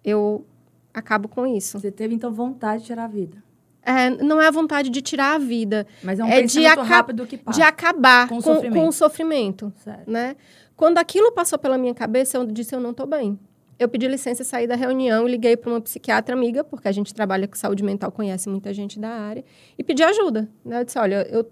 eu 0.02 0.44
acabo 0.92 1.28
com 1.28 1.46
isso. 1.46 1.78
Você 1.78 1.90
teve, 1.90 2.14
então, 2.14 2.32
vontade 2.32 2.80
de 2.80 2.86
tirar 2.86 3.04
a 3.04 3.08
vida? 3.08 3.43
É, 3.84 4.10
não 4.10 4.40
é 4.40 4.46
a 4.46 4.50
vontade 4.50 4.88
de 4.88 5.02
tirar 5.02 5.34
a 5.34 5.38
vida. 5.38 5.86
Mas 6.02 6.18
é 6.18 6.24
um 6.24 6.28
é 6.28 6.42
de 6.42 6.64
rápido 6.64 7.26
que 7.26 7.36
passa. 7.36 7.58
De 7.58 7.64
acabar 7.64 8.28
com 8.28 8.38
o 8.38 8.42
com, 8.42 8.54
sofrimento. 8.54 8.80
Com 8.80 8.88
o 8.88 8.92
sofrimento 8.92 9.72
né? 10.06 10.36
Quando 10.76 10.98
aquilo 10.98 11.30
passou 11.32 11.58
pela 11.58 11.76
minha 11.76 11.94
cabeça, 11.94 12.36
eu 12.36 12.46
disse, 12.46 12.74
eu 12.74 12.80
não 12.80 12.90
estou 12.90 13.06
bem. 13.06 13.38
Eu 13.78 13.88
pedi 13.88 14.06
licença, 14.08 14.42
saí 14.44 14.66
da 14.66 14.74
reunião, 14.74 15.26
liguei 15.26 15.56
para 15.56 15.70
uma 15.70 15.80
psiquiatra 15.80 16.34
amiga, 16.34 16.64
porque 16.64 16.88
a 16.88 16.92
gente 16.92 17.12
trabalha 17.12 17.46
com 17.46 17.56
saúde 17.56 17.82
mental, 17.82 18.10
conhece 18.10 18.48
muita 18.48 18.72
gente 18.72 18.98
da 18.98 19.08
área, 19.08 19.44
e 19.76 19.84
pedi 19.84 20.02
ajuda. 20.02 20.48
Né? 20.64 20.80
Eu 20.80 20.84
disse, 20.84 20.98
olha, 20.98 21.26
eu, 21.30 21.50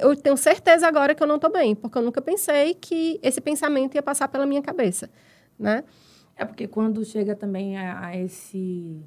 eu 0.00 0.16
tenho 0.16 0.36
certeza 0.36 0.86
agora 0.86 1.14
que 1.14 1.22
eu 1.22 1.26
não 1.26 1.36
estou 1.36 1.50
bem, 1.50 1.74
porque 1.74 1.96
eu 1.96 2.02
nunca 2.02 2.20
pensei 2.20 2.74
que 2.74 3.18
esse 3.22 3.40
pensamento 3.40 3.94
ia 3.94 4.02
passar 4.02 4.28
pela 4.28 4.46
minha 4.46 4.62
cabeça, 4.62 5.10
né? 5.58 5.82
É 6.36 6.44
porque 6.44 6.66
quando 6.66 7.04
chega 7.04 7.34
também 7.34 7.76
a, 7.76 8.06
a 8.06 8.16
esse 8.16 9.02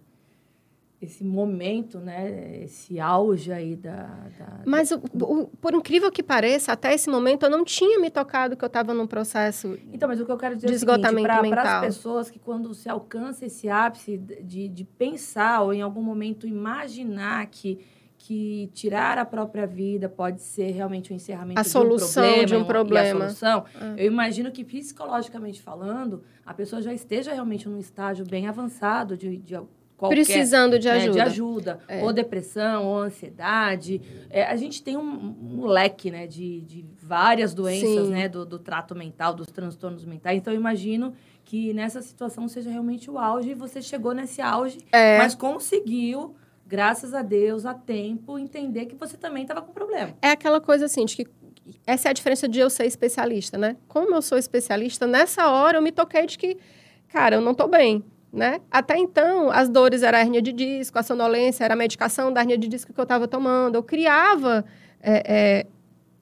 esse 1.06 1.24
momento, 1.24 2.00
né, 2.00 2.64
esse 2.64 3.00
auge 3.00 3.52
aí 3.52 3.76
da... 3.76 4.08
da 4.38 4.62
mas, 4.66 4.92
o, 4.92 5.02
o, 5.22 5.48
por 5.48 5.74
incrível 5.74 6.12
que 6.12 6.22
pareça, 6.22 6.74
até 6.74 6.94
esse 6.94 7.10
momento 7.10 7.44
eu 7.44 7.50
não 7.50 7.64
tinha 7.64 8.00
me 8.00 8.10
tocado 8.10 8.58
que 8.58 8.64
eu 8.64 8.68
estava 8.68 8.94
num 8.94 9.08
processo 9.08 9.78
Então, 9.94 10.10
mas 10.10 10.20
o 10.20 10.26
que 10.26 10.32
eu 10.32 10.38
quero 10.38 10.56
dizer 10.56 10.68
de 10.68 10.74
é 10.74 10.76
esgotamento 10.76 11.28
é 11.28 11.50
para 11.50 11.80
as 11.80 11.86
pessoas 11.86 12.30
que 12.30 12.40
quando 12.40 12.74
se 12.74 12.90
alcança 12.90 13.46
esse 13.46 13.70
ápice 13.70 14.18
de, 14.18 14.68
de 14.68 14.84
pensar 14.84 15.62
ou 15.62 15.74
em 15.74 15.82
algum 15.82 16.02
momento 16.02 16.48
imaginar 16.48 17.46
que 17.48 17.80
que 18.18 18.72
tirar 18.74 19.20
a 19.20 19.26
própria 19.26 19.68
vida 19.68 20.10
pode 20.10 20.42
ser 20.42 20.72
realmente 20.72 21.12
o 21.12 21.14
um 21.14 21.16
encerramento 21.16 21.60
a 21.60 21.64
de 21.64 21.70
solução 21.70 22.24
um 22.24 22.28
problema, 22.28 22.48
de 22.48 22.56
um 22.56 22.66
problema. 22.66 23.26
a 23.26 23.30
solução, 23.30 23.66
é. 23.80 24.04
eu 24.04 24.12
imagino 24.12 24.52
que 24.52 24.64
psicologicamente 24.64 25.62
falando, 25.62 26.24
a 26.44 26.52
pessoa 26.52 26.82
já 26.82 26.92
esteja 26.92 27.34
realmente 27.34 27.70
num 27.70 27.78
estágio 27.78 28.26
bem 28.26 28.48
avançado 28.48 29.16
de, 29.16 29.38
de 29.38 29.56
Qualquer, 29.98 30.16
precisando 30.16 30.78
de 30.78 30.90
ajuda. 30.90 31.08
Né, 31.08 31.14
de 31.14 31.22
ajuda. 31.22 31.80
É. 31.88 32.04
Ou 32.04 32.12
depressão, 32.12 32.86
ou 32.86 32.98
ansiedade. 33.00 34.02
É, 34.30 34.44
a 34.44 34.56
gente 34.58 34.84
tem 34.84 34.98
um, 34.98 35.36
um 35.42 35.66
leque 35.66 36.12
né, 36.12 36.28
de, 36.28 36.62
de 36.62 36.86
várias 37.02 37.54
doenças 37.54 38.10
né, 38.10 38.28
do, 38.28 38.46
do, 38.46 38.60
trato 38.60 38.94
mental, 38.94 39.34
dos 39.34 39.48
transtornos 39.48 40.04
mentais. 40.04 40.38
Então, 40.38 40.54
eu 40.54 40.60
imagino 40.60 41.14
que 41.46 41.74
nessa 41.74 42.02
situação 42.02 42.48
seja 42.50 42.70
realmente 42.70 43.10
o 43.10 43.18
auge. 43.18 43.52
E 43.52 43.54
você 43.54 43.82
chegou 43.82 44.14
nesse 44.14 44.42
auge, 44.42 44.80
é. 44.92 45.18
mas 45.18 45.34
conseguiu, 45.34 46.36
graças 46.68 47.14
a 47.14 47.22
Deus, 47.22 47.66
a 47.66 47.74
tempo, 47.74 48.38
entender 48.38 48.88
que 48.88 48.96
você 48.96 49.16
também 49.16 49.44
estava 49.44 49.62
com 49.62 49.72
problema. 49.72 50.14
É 50.22 50.32
aquela 50.32 50.60
coisa 50.60 50.86
assim, 50.86 51.06
de 51.06 51.16
que 51.16 51.28
essa 51.88 52.10
é 52.10 52.12
a 52.12 52.14
diferença 52.14 52.50
de 52.50 52.60
eu 52.60 52.70
ser 52.70 52.86
especialista, 52.86 53.58
né? 53.58 53.78
Como 53.88 54.14
eu 54.14 54.22
sou 54.22 54.38
especialista, 54.38 55.08
nessa 55.08 55.50
hora 55.50 55.78
eu 55.78 55.82
me 55.82 55.92
toquei 55.92 56.26
de 56.26 56.38
que, 56.38 56.58
cara, 57.08 57.38
eu 57.38 57.42
não 57.42 57.54
estou 57.54 57.70
bem 57.70 58.04
né? 58.36 58.60
Até 58.70 58.98
então, 58.98 59.50
as 59.50 59.70
dores 59.70 60.04
eram 60.04 60.18
a 60.18 60.22
hernia 60.22 60.42
de 60.42 60.52
disco, 60.52 61.00
a 61.00 61.04
sonolência 61.04 61.64
era 61.64 61.74
a 61.74 61.78
medicação 61.78 62.34
da 62.34 62.42
hernia 62.42 62.58
de 62.58 62.68
disco 62.68 62.94
que 62.94 63.00
eu 63.00 63.04
estava 63.04 63.30
tomando. 63.30 63.76
Eu 63.76 63.84
criava 63.84 64.66
é, 65.02 65.24
é, 65.26 65.68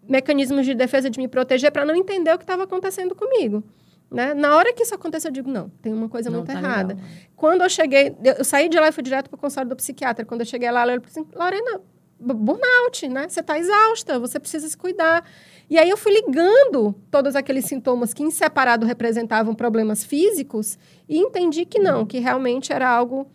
mecanismos 0.07 0.63
de 0.63 0.75
defesa 0.75 1.09
de 1.09 1.19
me 1.19 1.27
proteger 1.27 1.71
para 1.71 1.83
não 1.83 1.95
entender 1.95 2.31
o 2.31 2.37
que 2.37 2.43
estava 2.43 2.63
acontecendo 2.65 3.15
comigo. 3.15 3.63
Né? 4.11 4.35
Na 4.35 4.55
hora 4.55 4.71
que 4.71 4.83
isso 4.83 4.93
aconteceu, 4.93 5.29
eu 5.29 5.33
digo, 5.33 5.49
não, 5.49 5.69
tem 5.81 5.91
uma 5.91 6.07
coisa 6.07 6.29
não, 6.29 6.37
muito 6.37 6.51
tá 6.51 6.53
errada. 6.53 6.93
Legal, 6.93 7.09
Quando 7.35 7.63
eu 7.63 7.69
cheguei, 7.69 8.15
eu 8.23 8.43
saí 8.43 8.69
de 8.69 8.79
lá 8.79 8.89
e 8.89 8.91
fui 8.91 9.01
direto 9.01 9.27
para 9.27 9.35
o 9.35 9.39
consultório 9.39 9.69
do 9.69 9.75
psiquiatra. 9.75 10.23
Quando 10.23 10.41
eu 10.41 10.45
cheguei 10.45 10.69
lá, 10.69 10.83
ela 10.83 11.01
falou 11.01 11.07
assim, 11.07 11.25
Lorena, 11.35 11.81
burnout, 12.23 13.07
né? 13.09 13.27
Você 13.27 13.41
está 13.41 13.57
exausta, 13.57 14.19
você 14.19 14.39
precisa 14.39 14.67
se 14.67 14.77
cuidar. 14.77 15.25
E 15.69 15.77
aí 15.77 15.89
eu 15.89 15.97
fui 15.97 16.13
ligando 16.13 16.93
todos 17.09 17.35
aqueles 17.35 17.65
sintomas 17.65 18.13
que 18.13 18.23
em 18.23 18.31
separado 18.31 18.85
representavam 18.85 19.53
problemas 19.53 20.03
físicos 20.03 20.77
e 21.07 21.17
entendi 21.17 21.65
que 21.65 21.79
não, 21.79 22.05
que 22.05 22.19
realmente 22.19 22.71
era 22.71 22.89
algo 22.89 23.27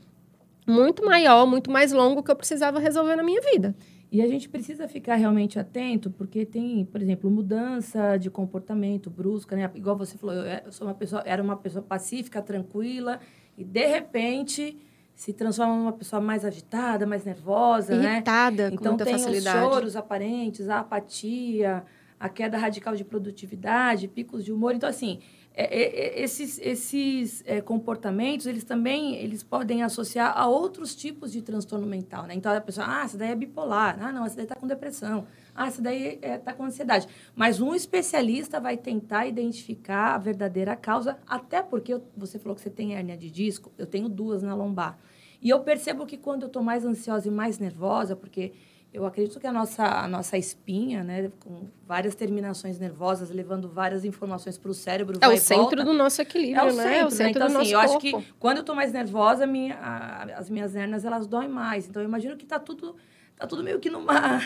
muito 0.66 1.04
maior, 1.04 1.46
muito 1.46 1.70
mais 1.70 1.92
longo 1.92 2.22
que 2.22 2.30
eu 2.30 2.36
precisava 2.36 2.78
resolver 2.78 3.16
na 3.16 3.22
minha 3.22 3.40
vida. 3.40 3.74
E 4.10 4.22
a 4.22 4.26
gente 4.26 4.48
precisa 4.48 4.88
ficar 4.88 5.16
realmente 5.16 5.58
atento, 5.58 6.10
porque 6.10 6.46
tem, 6.46 6.84
por 6.86 7.02
exemplo, 7.02 7.30
mudança 7.30 8.16
de 8.16 8.30
comportamento 8.30 9.10
brusca, 9.10 9.54
né? 9.54 9.70
Igual 9.74 9.96
você 9.96 10.16
falou, 10.16 10.34
eu 10.34 10.72
sou 10.72 10.86
uma 10.86 10.94
pessoa, 10.94 11.22
era 11.26 11.42
uma 11.42 11.56
pessoa 11.56 11.82
pacífica, 11.82 12.40
tranquila, 12.40 13.20
e 13.56 13.64
de 13.64 13.86
repente 13.86 14.78
se 15.18 15.32
transforma 15.32 15.74
numa 15.76 15.92
pessoa 15.92 16.22
mais 16.22 16.44
agitada, 16.44 17.04
mais 17.04 17.24
nervosa, 17.24 17.96
né? 17.96 18.14
Irritada, 18.14 18.62
né? 18.62 18.68
com 18.70 18.76
então 18.76 18.92
muita 18.92 19.04
tem 19.04 19.14
facilidade. 19.14 19.58
os 19.58 19.64
choros 19.64 19.96
aparentes, 19.96 20.68
a 20.68 20.78
apatia, 20.78 21.82
a 22.20 22.28
queda 22.28 22.56
radical 22.56 22.94
de 22.94 23.04
produtividade, 23.04 24.06
picos 24.06 24.44
de 24.44 24.52
humor. 24.52 24.76
Então, 24.76 24.88
assim, 24.88 25.18
é, 25.52 25.64
é, 25.64 26.20
é 26.20 26.22
esses, 26.22 26.60
esses 26.60 27.42
é, 27.46 27.60
comportamentos, 27.60 28.46
eles 28.46 28.62
também 28.62 29.16
eles 29.16 29.42
podem 29.42 29.82
associar 29.82 30.38
a 30.38 30.46
outros 30.46 30.94
tipos 30.94 31.32
de 31.32 31.42
transtorno 31.42 31.84
mental, 31.84 32.24
né? 32.28 32.34
Então, 32.34 32.56
a 32.56 32.60
pessoa, 32.60 32.86
ah, 32.88 33.02
essa 33.02 33.18
daí 33.18 33.32
é 33.32 33.34
bipolar. 33.34 33.98
Ah, 34.00 34.12
não, 34.12 34.24
essa 34.24 34.36
daí 34.36 34.44
está 34.44 34.54
com 34.54 34.68
depressão. 34.68 35.26
Ah, 35.58 35.66
essa 35.66 35.82
daí 35.82 36.14
está 36.14 36.28
é, 36.28 36.38
tá 36.38 36.52
com 36.52 36.64
ansiedade. 36.64 37.08
Mas 37.34 37.60
um 37.60 37.74
especialista 37.74 38.60
vai 38.60 38.76
tentar 38.76 39.26
identificar 39.26 40.14
a 40.14 40.18
verdadeira 40.18 40.76
causa, 40.76 41.18
até 41.26 41.60
porque 41.60 41.94
eu, 41.94 42.04
você 42.16 42.38
falou 42.38 42.54
que 42.54 42.60
você 42.60 42.70
tem 42.70 42.94
hérnia 42.94 43.16
de 43.16 43.28
disco, 43.28 43.72
eu 43.76 43.84
tenho 43.84 44.08
duas 44.08 44.40
na 44.40 44.54
lombar. 44.54 44.96
E 45.42 45.50
eu 45.50 45.58
percebo 45.58 46.06
que 46.06 46.16
quando 46.16 46.42
eu 46.42 46.46
estou 46.46 46.62
mais 46.62 46.84
ansiosa 46.84 47.26
e 47.26 47.30
mais 47.32 47.58
nervosa, 47.58 48.14
porque 48.14 48.52
eu 48.94 49.04
acredito 49.04 49.40
que 49.40 49.48
a 49.48 49.52
nossa, 49.52 49.84
a 49.84 50.06
nossa 50.06 50.38
espinha, 50.38 51.02
né, 51.02 51.32
com 51.40 51.66
várias 51.84 52.14
terminações 52.14 52.78
nervosas, 52.78 53.28
levando 53.30 53.68
várias 53.68 54.04
informações 54.04 54.56
para 54.56 54.70
o 54.70 54.74
cérebro, 54.74 55.18
é 55.20 55.28
o 55.28 55.36
centro 55.38 55.62
volta, 55.64 55.84
do 55.84 55.92
nosso 55.92 56.22
equilíbrio, 56.22 56.60
é 56.60 56.72
o 56.72 56.76
né? 56.76 56.82
Centro, 56.84 56.94
é 56.94 57.04
o 57.04 57.10
centro 57.10 57.40
né? 57.40 57.46
Então, 57.46 57.48
do 57.48 57.58
assim, 57.58 57.72
eu 57.72 57.80
corpo. 57.80 57.94
acho 57.94 57.98
que 57.98 58.32
quando 58.38 58.58
eu 58.58 58.60
estou 58.60 58.76
mais 58.76 58.92
nervosa, 58.92 59.44
minha, 59.44 59.74
a, 59.74 60.22
as 60.38 60.48
minhas 60.48 60.76
hernias 60.76 61.04
elas 61.04 61.26
doem 61.26 61.48
mais. 61.48 61.88
Então, 61.88 62.00
eu 62.00 62.08
imagino 62.08 62.36
que 62.36 62.44
está 62.44 62.60
tudo, 62.60 62.94
tá 63.36 63.44
tudo 63.44 63.64
meio 63.64 63.80
que 63.80 63.90
numa 63.90 64.40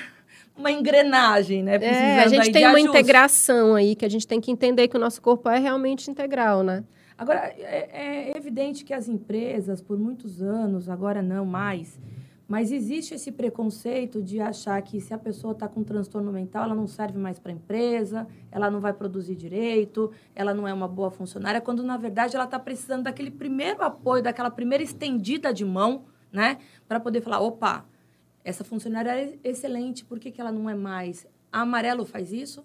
uma 0.57 0.71
engrenagem, 0.71 1.63
né? 1.63 1.77
É, 1.77 2.21
a 2.21 2.29
gente 2.29 2.53
tem 2.53 2.65
uma 2.65 2.77
ajuste. 2.77 2.89
integração 2.89 3.75
aí, 3.75 3.95
que 3.95 4.05
a 4.05 4.09
gente 4.09 4.27
tem 4.27 4.41
que 4.41 4.51
entender 4.51 4.89
que 4.89 4.97
o 4.97 5.01
nosso 5.01 5.21
corpo 5.21 5.49
é 5.49 5.59
realmente 5.59 6.11
integral, 6.11 6.63
né? 6.63 6.85
Agora, 7.17 7.55
é, 7.57 8.31
é 8.31 8.37
evidente 8.37 8.85
que 8.85 8.93
as 8.93 9.09
empresas, 9.09 9.81
por 9.81 9.99
muitos 9.99 10.43
anos, 10.43 10.89
agora 10.89 11.23
não 11.23 11.45
mais, 11.45 11.99
mas 12.53 12.71
existe 12.71 13.15
esse 13.15 13.33
preconceito 13.33 14.23
de 14.23 14.41
achar 14.41 14.83
que 14.83 15.01
se 15.01 15.15
a 15.15 15.19
pessoa 15.19 15.53
está 15.53 15.67
com 15.67 15.83
transtorno 15.83 16.31
mental, 16.31 16.65
ela 16.65 16.75
não 16.75 16.87
serve 16.87 17.19
mais 17.19 17.39
para 17.39 17.51
a 17.51 17.55
empresa, 17.55 18.27
ela 18.51 18.71
não 18.71 18.79
vai 18.79 18.93
produzir 18.93 19.35
direito, 19.35 20.11
ela 20.35 20.53
não 20.53 20.69
é 20.69 20.75
uma 20.75 20.87
boa 20.87 21.11
funcionária, 21.11 21.63
quando 21.63 21.83
na 21.83 21.97
verdade 21.97 22.35
ela 22.37 22.45
está 22.45 22.59
precisando 22.59 23.05
daquele 23.05 23.31
primeiro 23.31 23.83
apoio, 23.83 24.23
daquela 24.23 24.51
primeira 24.51 24.85
estendida 24.85 25.51
de 25.51 25.65
mão, 25.65 26.05
né? 26.31 26.59
Para 26.87 27.01
poder 27.01 27.23
falar: 27.23 27.41
opa, 27.41 27.87
essa 28.45 28.65
funcionária 28.65 29.11
é 29.11 29.39
excelente, 29.45 30.05
por 30.05 30.19
que, 30.19 30.31
que 30.31 30.41
ela 30.41 30.53
não 30.53 30.69
é 30.69 30.75
mais? 30.75 31.27
A 31.51 31.61
Amarelo 31.61 32.05
faz 32.05 32.33
isso? 32.33 32.65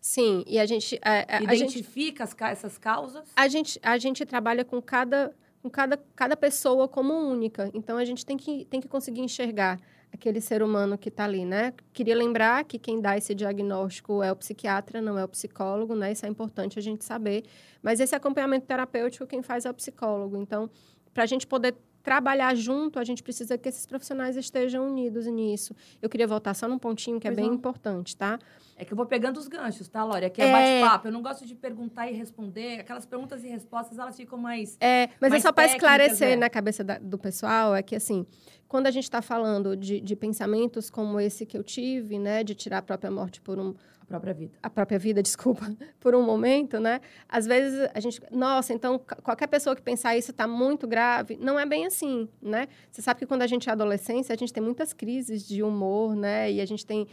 Sim, 0.00 0.44
e 0.46 0.58
a 0.58 0.66
gente... 0.66 0.98
A, 1.02 1.38
a, 1.38 1.42
Identifica 1.42 2.24
a 2.24 2.26
gente, 2.26 2.42
as, 2.44 2.52
essas 2.52 2.78
causas? 2.78 3.28
A 3.34 3.48
gente, 3.48 3.80
a 3.82 3.98
gente 3.98 4.24
trabalha 4.24 4.64
com 4.64 4.80
cada, 4.80 5.34
com 5.60 5.68
cada, 5.68 5.96
cada 6.14 6.36
pessoa 6.36 6.86
como 6.86 7.12
única. 7.12 7.70
Então, 7.74 7.96
a 7.96 8.04
gente 8.04 8.24
tem 8.24 8.36
que, 8.36 8.64
tem 8.66 8.80
que 8.80 8.86
conseguir 8.86 9.20
enxergar 9.20 9.80
aquele 10.12 10.40
ser 10.40 10.62
humano 10.62 10.96
que 10.96 11.08
está 11.08 11.24
ali, 11.24 11.44
né? 11.44 11.74
Queria 11.92 12.16
lembrar 12.16 12.64
que 12.64 12.78
quem 12.78 13.00
dá 13.00 13.16
esse 13.16 13.34
diagnóstico 13.34 14.22
é 14.22 14.32
o 14.32 14.36
psiquiatra, 14.36 15.02
não 15.02 15.18
é 15.18 15.24
o 15.24 15.28
psicólogo, 15.28 15.94
né? 15.94 16.12
Isso 16.12 16.24
é 16.24 16.28
importante 16.28 16.78
a 16.78 16.82
gente 16.82 17.04
saber. 17.04 17.44
Mas 17.82 18.00
esse 18.00 18.14
acompanhamento 18.14 18.66
terapêutico, 18.66 19.26
quem 19.26 19.42
faz 19.42 19.64
é 19.64 19.70
o 19.70 19.74
psicólogo. 19.74 20.36
Então, 20.36 20.70
para 21.12 21.24
a 21.24 21.26
gente 21.26 21.46
poder 21.46 21.74
trabalhar 22.08 22.54
junto, 22.54 22.98
a 22.98 23.04
gente 23.04 23.22
precisa 23.22 23.58
que 23.58 23.68
esses 23.68 23.84
profissionais 23.84 24.34
estejam 24.34 24.88
unidos 24.88 25.26
nisso. 25.26 25.74
Eu 26.00 26.08
queria 26.08 26.26
voltar 26.26 26.54
só 26.54 26.66
num 26.66 26.78
pontinho 26.78 27.20
que 27.20 27.28
é 27.28 27.30
pois 27.30 27.38
é 27.38 27.40
bem 27.42 27.50
não. 27.50 27.56
importante, 27.56 28.16
tá? 28.16 28.38
É 28.76 28.84
que 28.84 28.92
eu 28.92 28.96
vou 28.96 29.04
pegando 29.04 29.36
os 29.38 29.46
ganchos, 29.46 29.88
tá, 29.88 30.02
Lória? 30.04 30.28
Aqui 30.28 30.40
é, 30.40 30.46
é... 30.46 30.80
bate-papo. 30.80 31.08
Eu 31.08 31.12
não 31.12 31.20
gosto 31.20 31.44
de 31.44 31.54
perguntar 31.54 32.08
e 32.08 32.14
responder. 32.14 32.80
Aquelas 32.80 33.04
perguntas 33.04 33.44
e 33.44 33.48
respostas, 33.48 33.98
elas 33.98 34.16
ficam 34.16 34.38
mais. 34.38 34.76
É, 34.80 35.08
mas 35.20 35.28
é 35.28 35.30
mais 35.30 35.44
é 35.44 35.46
só 35.46 35.52
para 35.52 35.66
esclarecer 35.66 36.30
é. 36.30 36.36
na 36.36 36.48
cabeça 36.48 36.82
da, 36.82 36.98
do 36.98 37.18
pessoal: 37.18 37.74
é 37.74 37.82
que, 37.82 37.94
assim, 37.94 38.24
quando 38.66 38.86
a 38.86 38.90
gente 38.90 39.04
está 39.04 39.20
falando 39.20 39.76
de, 39.76 40.00
de 40.00 40.16
pensamentos 40.16 40.88
como 40.88 41.20
esse 41.20 41.44
que 41.44 41.58
eu 41.58 41.64
tive, 41.64 42.18
né, 42.18 42.42
de 42.42 42.54
tirar 42.54 42.78
a 42.78 42.82
própria 42.82 43.10
morte 43.10 43.40
por 43.40 43.58
um, 43.58 43.74
própria 44.08 44.34
vida. 44.34 44.58
A 44.62 44.70
própria 44.70 44.98
vida, 44.98 45.22
desculpa, 45.22 45.70
por 46.00 46.14
um 46.14 46.22
momento, 46.22 46.80
né? 46.80 47.00
Às 47.28 47.46
vezes 47.46 47.88
a 47.94 48.00
gente, 48.00 48.20
nossa, 48.30 48.72
então 48.72 48.98
qualquer 49.22 49.46
pessoa 49.46 49.76
que 49.76 49.82
pensar 49.82 50.16
isso 50.16 50.30
está 50.30 50.48
muito 50.48 50.86
grave, 50.88 51.36
não 51.40 51.58
é 51.58 51.66
bem 51.66 51.86
assim, 51.86 52.28
né? 52.40 52.66
Você 52.90 53.02
sabe 53.02 53.20
que 53.20 53.26
quando 53.26 53.42
a 53.42 53.46
gente 53.46 53.68
é 53.68 53.72
adolescência, 53.72 54.34
a 54.34 54.36
gente 54.36 54.52
tem 54.52 54.62
muitas 54.62 54.92
crises 54.92 55.46
de 55.46 55.62
humor, 55.62 56.16
né? 56.16 56.50
E 56.50 56.60
a 56.60 56.66
gente 56.66 56.84
tem 56.84 57.06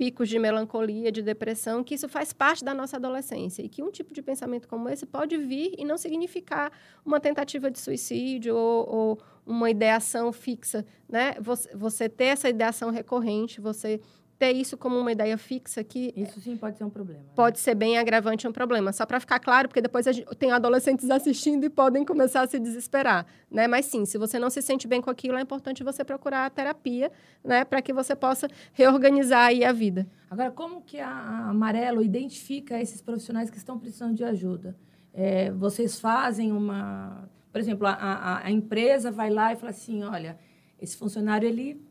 picos 0.00 0.30
de 0.30 0.38
melancolia, 0.38 1.12
de 1.12 1.20
depressão, 1.20 1.84
que 1.84 1.94
isso 1.94 2.08
faz 2.08 2.32
parte 2.32 2.64
da 2.64 2.72
nossa 2.72 2.96
adolescência 2.96 3.62
e 3.62 3.68
que 3.68 3.82
um 3.82 3.90
tipo 3.90 4.14
de 4.14 4.22
pensamento 4.22 4.66
como 4.66 4.88
esse 4.88 5.04
pode 5.04 5.36
vir 5.36 5.74
e 5.76 5.84
não 5.84 5.98
significar 5.98 6.72
uma 7.04 7.20
tentativa 7.20 7.70
de 7.70 7.78
suicídio 7.78 8.56
ou, 8.56 8.88
ou 8.88 9.18
uma 9.44 9.68
ideação 9.68 10.32
fixa, 10.32 10.86
né? 11.06 11.34
Você, 11.40 11.76
você 11.76 12.08
ter 12.08 12.24
essa 12.24 12.48
ideação 12.48 12.90
recorrente, 12.90 13.60
você 13.60 14.00
ter 14.40 14.52
isso 14.52 14.74
como 14.78 14.98
uma 14.98 15.12
ideia 15.12 15.36
fixa 15.36 15.84
que 15.84 16.14
isso 16.16 16.40
sim 16.40 16.56
pode 16.56 16.78
ser 16.78 16.84
um 16.84 16.88
problema. 16.88 17.20
Né? 17.20 17.28
Pode 17.36 17.60
ser 17.60 17.74
bem 17.74 17.98
agravante 17.98 18.48
um 18.48 18.52
problema. 18.52 18.90
Só 18.90 19.04
para 19.04 19.20
ficar 19.20 19.38
claro, 19.38 19.68
porque 19.68 19.82
depois 19.82 20.06
gente, 20.06 20.24
tem 20.36 20.50
adolescentes 20.50 21.10
assistindo 21.12 21.64
e 21.64 21.68
podem 21.68 22.06
começar 22.06 22.40
a 22.40 22.46
se 22.46 22.58
desesperar, 22.58 23.26
né? 23.50 23.66
Mas 23.66 23.84
sim, 23.84 24.06
se 24.06 24.16
você 24.16 24.38
não 24.38 24.48
se 24.48 24.62
sente 24.62 24.88
bem 24.88 25.02
com 25.02 25.10
aquilo, 25.10 25.36
é 25.36 25.42
importante 25.42 25.84
você 25.84 26.02
procurar 26.02 26.46
a 26.46 26.50
terapia, 26.50 27.12
né, 27.44 27.66
para 27.66 27.82
que 27.82 27.92
você 27.92 28.16
possa 28.16 28.48
reorganizar 28.72 29.48
aí 29.48 29.62
a 29.62 29.72
vida. 29.72 30.08
Agora, 30.30 30.50
como 30.50 30.80
que 30.80 30.98
a 30.98 31.50
Amarelo 31.50 32.02
identifica 32.02 32.80
esses 32.80 33.02
profissionais 33.02 33.50
que 33.50 33.58
estão 33.58 33.78
precisando 33.78 34.14
de 34.14 34.24
ajuda? 34.24 34.74
É, 35.12 35.50
vocês 35.50 36.00
fazem 36.00 36.50
uma, 36.50 37.28
por 37.52 37.60
exemplo, 37.60 37.86
a, 37.86 37.92
a, 37.92 38.46
a 38.46 38.50
empresa 38.50 39.10
vai 39.10 39.28
lá 39.28 39.52
e 39.52 39.56
fala 39.56 39.70
assim, 39.70 40.02
olha, 40.02 40.38
esse 40.80 40.96
funcionário 40.96 41.46
ele 41.46 41.89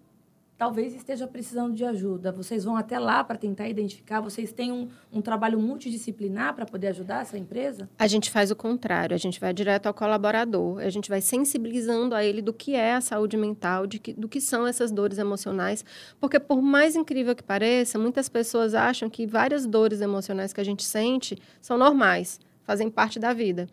talvez 0.59 0.93
esteja 0.93 1.25
precisando 1.25 1.73
de 1.73 1.85
ajuda. 1.85 2.33
Vocês 2.33 2.65
vão 2.65 2.75
até 2.75 2.99
lá 2.99 3.23
para 3.23 3.37
tentar 3.37 3.69
identificar? 3.69 4.19
Vocês 4.19 4.51
têm 4.51 4.73
um, 4.73 4.89
um 5.09 5.21
trabalho 5.21 5.57
multidisciplinar 5.57 6.53
para 6.53 6.65
poder 6.65 6.87
ajudar 6.87 7.21
essa 7.21 7.37
empresa? 7.37 7.89
A 7.97 8.07
gente 8.07 8.29
faz 8.29 8.51
o 8.51 8.55
contrário. 8.57 9.15
A 9.15 9.17
gente 9.17 9.39
vai 9.39 9.53
direto 9.53 9.87
ao 9.87 9.93
colaborador. 9.93 10.79
A 10.79 10.89
gente 10.89 11.07
vai 11.09 11.21
sensibilizando 11.21 12.13
a 12.13 12.25
ele 12.25 12.41
do 12.41 12.51
que 12.51 12.75
é 12.75 12.95
a 12.95 12.99
saúde 12.99 13.37
mental, 13.37 13.87
de 13.87 13.99
que, 13.99 14.11
do 14.11 14.27
que 14.27 14.41
são 14.41 14.67
essas 14.67 14.91
dores 14.91 15.17
emocionais. 15.17 15.85
Porque, 16.19 16.37
por 16.37 16.61
mais 16.61 16.93
incrível 16.93 17.33
que 17.33 17.43
pareça, 17.43 17.97
muitas 17.97 18.27
pessoas 18.27 18.73
acham 18.73 19.09
que 19.09 19.25
várias 19.25 19.65
dores 19.65 20.01
emocionais 20.01 20.51
que 20.51 20.59
a 20.59 20.65
gente 20.65 20.83
sente 20.83 21.37
são 21.61 21.77
normais, 21.77 22.37
fazem 22.65 22.89
parte 22.89 23.17
da 23.17 23.31
vida. 23.31 23.69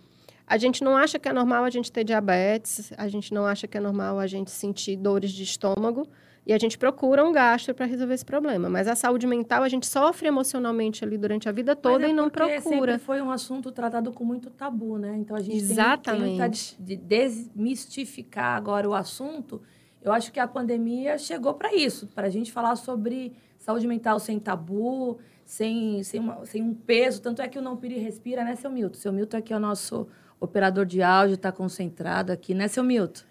A 0.47 0.57
gente 0.57 0.85
não 0.85 0.97
acha 0.97 1.19
que 1.19 1.29
é 1.29 1.33
normal 1.33 1.65
a 1.65 1.71
gente 1.71 1.91
ter 1.91 2.05
diabetes, 2.05 2.93
a 2.97 3.09
gente 3.09 3.35
não 3.35 3.45
acha 3.45 3.67
que 3.67 3.77
é 3.77 3.81
normal 3.81 4.21
a 4.21 4.29
gente 4.29 4.53
sentir 4.53 4.97
dores 4.97 5.33
de 5.33 5.43
estômago, 5.43 6.07
e 6.47 6.53
a 6.53 6.59
gente 6.59 6.79
procura 6.79 7.25
um 7.25 7.33
gastro 7.33 7.75
para 7.75 7.87
resolver 7.87 8.15
esse 8.15 8.25
problema. 8.25 8.71
Mas 8.71 8.87
a 8.87 8.95
saúde 8.95 9.27
mental, 9.27 9.65
a 9.65 9.69
gente 9.69 9.85
sofre 9.85 10.29
emocionalmente 10.29 11.05
ali 11.05 11.19
durante 11.19 11.49
a 11.49 11.53
vida 11.53 11.75
toda 11.75 12.07
é 12.07 12.11
e 12.11 12.13
não 12.13 12.31
procura. 12.31 13.01
Foi 13.01 13.21
um 13.21 13.33
assunto 13.33 13.73
tratado 13.73 14.13
com 14.13 14.25
muito 14.25 14.49
tabu, 14.49 14.97
né? 14.97 15.17
Então 15.17 15.37
a 15.37 15.41
gente 15.41 15.57
Exatamente. 15.57 16.77
tem 16.77 16.87
que 16.87 16.97
desmistificar 16.97 18.57
agora 18.57 18.89
o 18.89 18.95
assunto. 18.95 19.61
Eu 20.01 20.13
acho 20.13 20.31
que 20.31 20.39
a 20.39 20.47
pandemia 20.47 21.19
chegou 21.19 21.53
para 21.55 21.75
isso, 21.75 22.07
para 22.07 22.29
a 22.29 22.31
gente 22.31 22.53
falar 22.53 22.77
sobre 22.77 23.33
saúde 23.59 23.89
mental 23.89 24.21
sem 24.21 24.39
tabu, 24.39 25.19
sem, 25.45 26.01
sem, 26.05 26.21
uma, 26.21 26.47
sem 26.47 26.63
um 26.63 26.73
peso. 26.73 27.21
Tanto 27.21 27.43
é 27.43 27.49
que 27.49 27.59
o 27.59 27.63
Não 27.63 27.77
Pire 27.77 27.99
Respira, 27.99 28.45
né, 28.45 28.55
seu 28.55 28.71
Milton? 28.71 28.95
Seu 28.95 29.13
Milton 29.13 29.39
aqui 29.39 29.53
é 29.53 29.57
o 29.57 29.61
nosso 29.61 30.07
operador 30.39 30.87
de 30.87 31.03
áudio, 31.03 31.35
está 31.35 31.51
concentrado 31.51 32.31
aqui, 32.31 32.55
né, 32.55 32.69
seu 32.69 32.85
Milton? 32.85 33.23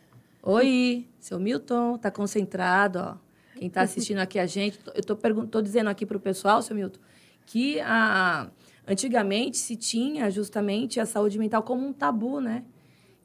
Oi, 0.48 1.08
seu 1.20 1.40
Milton, 1.40 1.98
tá 1.98 2.12
concentrado, 2.12 3.00
ó. 3.00 3.18
Quem 3.58 3.68
está 3.68 3.82
assistindo 3.82 4.20
aqui 4.20 4.38
a 4.38 4.46
gente, 4.46 4.80
eu 4.94 5.04
tô, 5.04 5.16
tô 5.16 5.60
dizendo 5.60 5.90
aqui 5.90 6.06
para 6.06 6.18
o 6.18 6.20
pessoal, 6.20 6.62
seu 6.62 6.76
Milton, 6.76 7.00
que 7.48 7.80
a, 7.80 8.52
antigamente 8.88 9.58
se 9.58 9.76
tinha 9.76 10.30
justamente 10.30 11.00
a 11.00 11.06
saúde 11.08 11.40
mental 11.40 11.64
como 11.64 11.88
um 11.88 11.92
tabu, 11.92 12.40
né? 12.40 12.64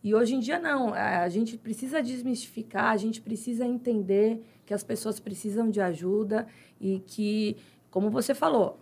E 0.02 0.14
hoje 0.14 0.34
em 0.34 0.40
dia 0.40 0.58
não. 0.58 0.94
A 0.94 1.28
gente 1.28 1.58
precisa 1.58 2.02
desmistificar, 2.02 2.86
a 2.86 2.96
gente 2.96 3.20
precisa 3.20 3.66
entender 3.66 4.42
que 4.64 4.72
as 4.72 4.82
pessoas 4.82 5.20
precisam 5.20 5.68
de 5.68 5.78
ajuda 5.78 6.46
e 6.80 7.00
que, 7.00 7.54
como 7.90 8.08
você 8.08 8.34
falou, 8.34 8.80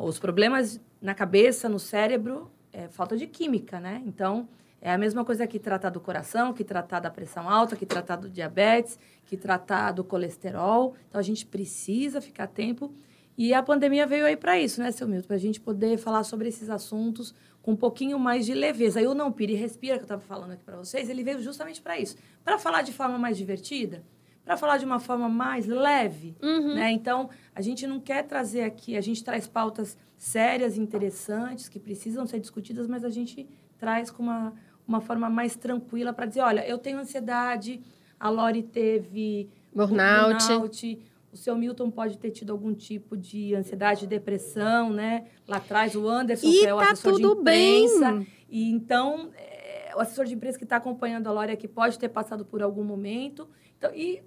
os 0.00 0.18
problemas 0.18 0.80
na 1.00 1.14
cabeça, 1.14 1.68
no 1.68 1.78
cérebro, 1.78 2.50
é 2.72 2.88
falta 2.88 3.16
de 3.16 3.28
química, 3.28 3.78
né? 3.78 4.02
Então, 4.04 4.48
é 4.80 4.92
a 4.92 4.98
mesma 4.98 5.24
coisa 5.24 5.46
que 5.46 5.58
tratar 5.58 5.90
do 5.90 6.00
coração, 6.00 6.52
que 6.52 6.62
tratar 6.62 7.00
da 7.00 7.10
pressão 7.10 7.48
alta, 7.48 7.74
que 7.74 7.86
tratar 7.86 8.16
do 8.16 8.28
diabetes, 8.28 8.98
que 9.24 9.36
tratar 9.36 9.92
do 9.92 10.04
colesterol. 10.04 10.94
Então, 11.08 11.18
a 11.18 11.24
gente 11.24 11.46
precisa 11.46 12.20
ficar 12.20 12.46
tempo. 12.46 12.92
E 13.38 13.52
a 13.52 13.62
pandemia 13.62 14.06
veio 14.06 14.24
aí 14.24 14.36
para 14.36 14.58
isso, 14.58 14.80
né, 14.80 14.90
seu 14.90 15.06
Milton? 15.06 15.26
Para 15.26 15.36
a 15.36 15.40
gente 15.40 15.60
poder 15.60 15.98
falar 15.98 16.24
sobre 16.24 16.48
esses 16.48 16.70
assuntos 16.70 17.34
com 17.62 17.72
um 17.72 17.76
pouquinho 17.76 18.18
mais 18.18 18.46
de 18.46 18.54
leveza. 18.54 19.00
Aí 19.00 19.06
o 19.06 19.14
Não 19.14 19.32
Pire 19.32 19.54
e 19.54 19.56
Respira, 19.56 19.96
que 19.96 20.02
eu 20.02 20.04
estava 20.04 20.22
falando 20.22 20.52
aqui 20.52 20.62
para 20.64 20.76
vocês, 20.76 21.10
ele 21.10 21.24
veio 21.24 21.42
justamente 21.42 21.82
para 21.82 21.98
isso. 21.98 22.16
Para 22.44 22.58
falar 22.58 22.82
de 22.82 22.92
forma 22.92 23.18
mais 23.18 23.36
divertida, 23.36 24.04
para 24.44 24.56
falar 24.56 24.78
de 24.78 24.84
uma 24.84 25.00
forma 25.00 25.28
mais 25.28 25.66
leve. 25.66 26.36
Uhum. 26.40 26.76
Né? 26.76 26.92
Então, 26.92 27.28
a 27.54 27.60
gente 27.60 27.84
não 27.86 27.98
quer 27.98 28.22
trazer 28.22 28.62
aqui, 28.62 28.96
a 28.96 29.00
gente 29.00 29.24
traz 29.24 29.48
pautas 29.48 29.98
sérias, 30.16 30.78
interessantes, 30.78 31.68
que 31.68 31.80
precisam 31.80 32.24
ser 32.24 32.38
discutidas, 32.38 32.86
mas 32.86 33.04
a 33.04 33.10
gente 33.10 33.48
traz 33.78 34.10
com 34.10 34.22
uma 34.22 34.54
uma 34.86 35.00
forma 35.00 35.28
mais 35.28 35.56
tranquila 35.56 36.12
para 36.12 36.26
dizer, 36.26 36.40
olha, 36.40 36.66
eu 36.66 36.78
tenho 36.78 36.98
ansiedade, 36.98 37.82
a 38.18 38.28
Lori 38.28 38.62
teve 38.62 39.50
burnout. 39.74 40.46
burnout. 40.46 41.06
O 41.32 41.36
seu 41.36 41.54
Milton 41.54 41.90
pode 41.90 42.16
ter 42.16 42.30
tido 42.30 42.50
algum 42.50 42.72
tipo 42.72 43.14
de 43.14 43.54
ansiedade, 43.54 44.06
depressão, 44.06 44.90
né? 44.90 45.26
Lá 45.46 45.58
atrás, 45.58 45.94
o 45.94 46.08
Anderson, 46.08 46.46
e 46.46 46.60
que 46.60 46.66
é 46.66 46.72
o 46.72 46.78
tá 46.78 46.92
assessor 46.92 47.14
tudo 47.14 47.34
de 47.34 47.40
imprensa. 47.40 48.12
Bem. 48.12 48.26
E 48.48 48.70
então, 48.70 49.30
é, 49.36 49.92
o 49.94 50.00
assessor 50.00 50.24
de 50.24 50.34
imprensa 50.34 50.56
que 50.56 50.64
está 50.64 50.76
acompanhando 50.76 51.26
a 51.26 51.32
Lori 51.32 51.52
aqui 51.52 51.68
pode 51.68 51.98
ter 51.98 52.08
passado 52.08 52.42
por 52.42 52.62
algum 52.62 52.82
momento. 52.82 53.46
Então, 53.76 53.92
e 53.94 54.22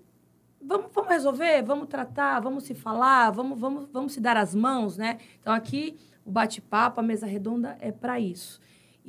vamos, 0.62 0.92
vamos 0.94 1.10
resolver, 1.10 1.64
vamos 1.64 1.88
tratar, 1.88 2.40
vamos 2.42 2.66
se 2.66 2.76
falar, 2.76 3.32
vamos, 3.32 3.60
vamos, 3.60 3.90
vamos 3.92 4.14
se 4.14 4.22
dar 4.22 4.38
as 4.38 4.54
mãos, 4.54 4.96
né? 4.96 5.18
Então, 5.42 5.52
aqui, 5.52 5.98
o 6.24 6.30
bate-papo, 6.30 7.00
a 7.00 7.04
mesa 7.04 7.26
redonda 7.26 7.76
é 7.80 7.92
para 7.92 8.20
isso. 8.20 8.62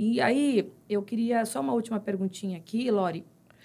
E 0.03 0.19
aí, 0.19 0.73
eu 0.89 1.03
queria 1.03 1.45
só 1.45 1.61
uma 1.61 1.75
última 1.75 2.01
perguntinha 2.01 2.57
aqui, 2.57 2.91
Lori. 2.91 3.23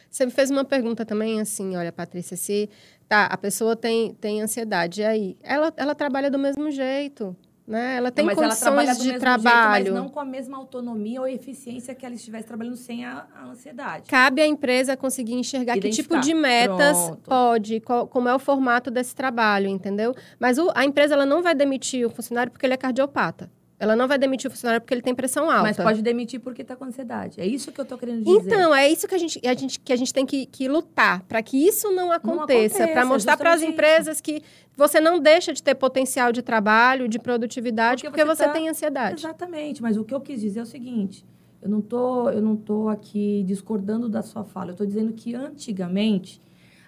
Você 0.10 0.26
me 0.26 0.32
fez 0.34 0.52
uma 0.52 0.66
pergunta 0.66 1.06
também, 1.06 1.40
assim, 1.40 1.78
olha, 1.78 1.94
Patrícia, 1.94 2.36
se 2.36 2.70
tá, 3.08 3.28
a 3.28 3.38
pessoa 3.38 3.74
tem, 3.74 4.14
tem 4.16 4.42
ansiedade, 4.42 5.00
e 5.00 5.06
aí? 5.06 5.38
Ela, 5.42 5.72
ela 5.78 5.96
trabalha 5.96 6.30
do 6.30 6.38
mesmo 6.38 6.70
jeito, 6.70 7.34
né? 7.66 7.96
Ela 7.96 8.12
tem 8.12 8.26
não, 8.26 8.36
condições 8.36 8.90
ela 8.90 8.94
de 8.96 9.18
trabalho. 9.18 9.86
Jeito, 9.86 9.94
mas 9.94 10.04
não 10.04 10.10
com 10.10 10.20
a 10.20 10.26
mesma 10.26 10.58
autonomia 10.58 11.22
ou 11.22 11.28
eficiência 11.28 11.96
que 11.96 12.06
ela 12.06 12.16
estivesse 12.16 12.46
trabalhando 12.46 12.76
sem 12.76 13.06
a, 13.06 13.26
a 13.34 13.46
ansiedade. 13.46 14.10
Cabe 14.10 14.42
à 14.42 14.46
empresa 14.46 14.98
conseguir 14.98 15.36
enxergar 15.36 15.80
que 15.80 15.90
tipo 15.90 16.20
de 16.20 16.34
metas 16.34 16.98
Pronto. 16.98 17.30
pode, 17.30 17.80
qual, 17.80 18.08
como 18.10 18.28
é 18.28 18.36
o 18.36 18.40
formato 18.40 18.92
desse 18.92 19.16
trabalho, 19.16 19.70
entendeu? 19.70 20.14
Mas 20.38 20.58
o, 20.58 20.70
a 20.76 20.84
empresa 20.84 21.14
ela 21.14 21.26
não 21.26 21.42
vai 21.42 21.56
demitir 21.56 22.06
o 22.06 22.10
funcionário 22.10 22.52
porque 22.52 22.66
ele 22.66 22.74
é 22.74 22.78
cardiopata. 22.78 23.50
Ela 23.78 23.96
não 23.96 24.08
vai 24.08 24.18
demitir 24.18 24.48
o 24.48 24.52
funcionário 24.52 24.80
porque 24.82 24.94
ele 24.94 25.02
tem 25.02 25.14
pressão 25.14 25.50
alta. 25.50 25.64
Mas 25.64 25.78
pode 25.78 26.02
demitir 26.02 26.40
porque 26.40 26.62
está 26.62 26.76
com 26.76 26.86
ansiedade. 26.86 27.42
É 27.42 27.46
isso 27.46 27.74
que 27.74 27.80
eu 27.80 27.84
estou 27.84 27.98
querendo 27.98 28.24
dizer. 28.24 28.48
Então, 28.48 28.74
é 28.74 28.90
isso 28.90 29.06
que 29.06 29.16
a 29.16 29.18
gente, 29.18 29.42
a 29.46 29.54
gente, 29.54 29.80
que 29.80 29.92
a 29.92 29.96
gente 29.96 30.14
tem 30.14 30.26
que, 30.26 30.46
que 30.46 30.68
lutar 30.70 31.22
para 31.24 31.44
que 31.44 31.58
isso 31.58 31.92
não 31.92 32.12
aconteça. 32.12 32.88
Para 32.88 33.06
mostrar 33.06 33.36
para 33.36 33.54
as 33.54 33.62
empresas 33.62 34.22
que 34.22 34.42
você 34.78 35.00
não 35.02 35.20
deixa 35.20 35.52
de 35.52 35.62
ter 35.62 35.76
potencial 35.76 36.32
de 36.32 36.42
trabalho, 36.42 37.08
de 37.10 37.20
produtividade, 37.20 38.04
porque, 38.04 38.24
porque 38.24 38.26
você, 38.26 38.44
você 38.44 38.48
tá... 38.48 38.54
tem 38.54 38.70
ansiedade. 38.70 39.20
Exatamente. 39.20 39.82
Mas 39.82 39.98
o 39.98 40.06
que 40.06 40.14
eu 40.14 40.22
quis 40.22 40.40
dizer 40.40 40.62
é 40.62 40.64
o 40.64 40.66
seguinte: 40.66 41.26
eu 41.62 41.70
não 41.70 41.82
tô, 41.82 42.30
eu 42.30 42.42
não 42.42 42.56
tô 42.56 42.88
aqui 42.88 43.44
discordando 43.46 44.08
da 44.08 44.22
sua 44.22 44.46
fala. 44.46 44.68
Eu 44.70 44.72
estou 44.74 44.88
dizendo 44.88 45.12
que 45.12 45.36
antigamente 45.36 46.42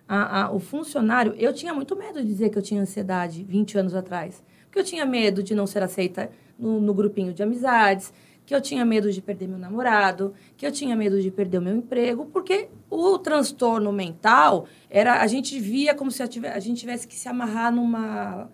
a, 0.08 0.44
a, 0.44 0.52
o 0.52 0.60
funcionário. 0.60 1.34
Eu 1.38 1.54
tinha 1.54 1.74
muito 1.74 1.96
medo 1.96 2.22
de 2.22 2.28
dizer 2.28 2.50
que 2.50 2.58
eu 2.58 2.62
tinha 2.62 2.82
ansiedade 2.82 3.44
20 3.44 3.78
anos 3.78 3.94
atrás. 3.94 4.42
Porque 4.78 4.82
eu 4.82 4.86
tinha 4.86 5.06
medo 5.08 5.42
de 5.42 5.56
não 5.56 5.66
ser 5.66 5.82
aceita 5.82 6.30
no, 6.58 6.80
no 6.80 6.94
grupinho 6.94 7.34
de 7.34 7.42
amizades, 7.42 8.14
que 8.46 8.54
eu 8.54 8.62
tinha 8.62 8.86
medo 8.86 9.12
de 9.12 9.24
perder 9.24 9.48
meu 9.48 9.58
namorado, 9.58 10.36
que 10.56 10.68
eu 10.68 10.72
tinha 10.72 10.96
medo 10.96 11.20
de 11.20 11.32
perder 11.32 11.58
o 11.58 11.62
meu 11.64 11.76
emprego, 11.76 12.28
porque 12.28 12.70
o 12.88 13.18
transtorno 13.18 13.92
mental 13.92 14.68
era 14.88 15.20
a 15.20 15.26
gente 15.26 15.60
via 15.60 15.96
como 15.96 16.12
se 16.12 16.22
a 16.22 16.60
gente 16.60 16.80
tivesse 16.80 17.08
que 17.08 17.16
se 17.16 17.28
amarrar 17.28 17.74
numa 17.74 18.52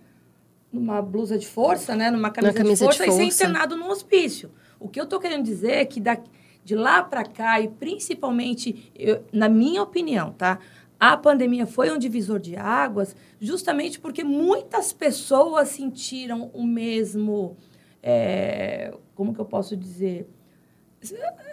numa 0.71 1.01
blusa 1.01 1.37
de 1.37 1.45
força, 1.45 1.93
né, 1.93 2.09
numa 2.09 2.31
camisa, 2.31 2.53
camisa 2.53 2.75
de, 2.75 2.85
força, 2.85 3.03
de, 3.03 3.09
força, 3.09 3.23
e 3.23 3.31
ser 3.31 3.43
internado 3.43 3.75
no 3.75 3.89
hospício. 3.89 4.49
O 4.79 4.87
que 4.87 4.99
eu 4.99 5.03
estou 5.03 5.19
querendo 5.19 5.43
dizer 5.43 5.73
é 5.73 5.85
que 5.85 5.99
da, 5.99 6.17
de 6.63 6.73
lá 6.73 7.03
para 7.03 7.25
cá 7.25 7.59
e 7.59 7.67
principalmente, 7.67 8.91
eu, 8.95 9.23
na 9.31 9.49
minha 9.49 9.83
opinião, 9.83 10.31
tá? 10.31 10.57
A 11.03 11.17
pandemia 11.17 11.65
foi 11.67 11.91
um 11.91 11.97
divisor 11.97 12.39
de 12.39 12.55
águas, 12.55 13.13
justamente 13.37 13.99
porque 13.99 14.23
muitas 14.23 14.93
pessoas 14.93 15.67
sentiram 15.67 16.49
o 16.53 16.65
mesmo 16.65 17.57
é, 18.01 18.93
como 19.13 19.33
que 19.33 19.41
eu 19.41 19.45
posso 19.45 19.75
dizer? 19.75 20.29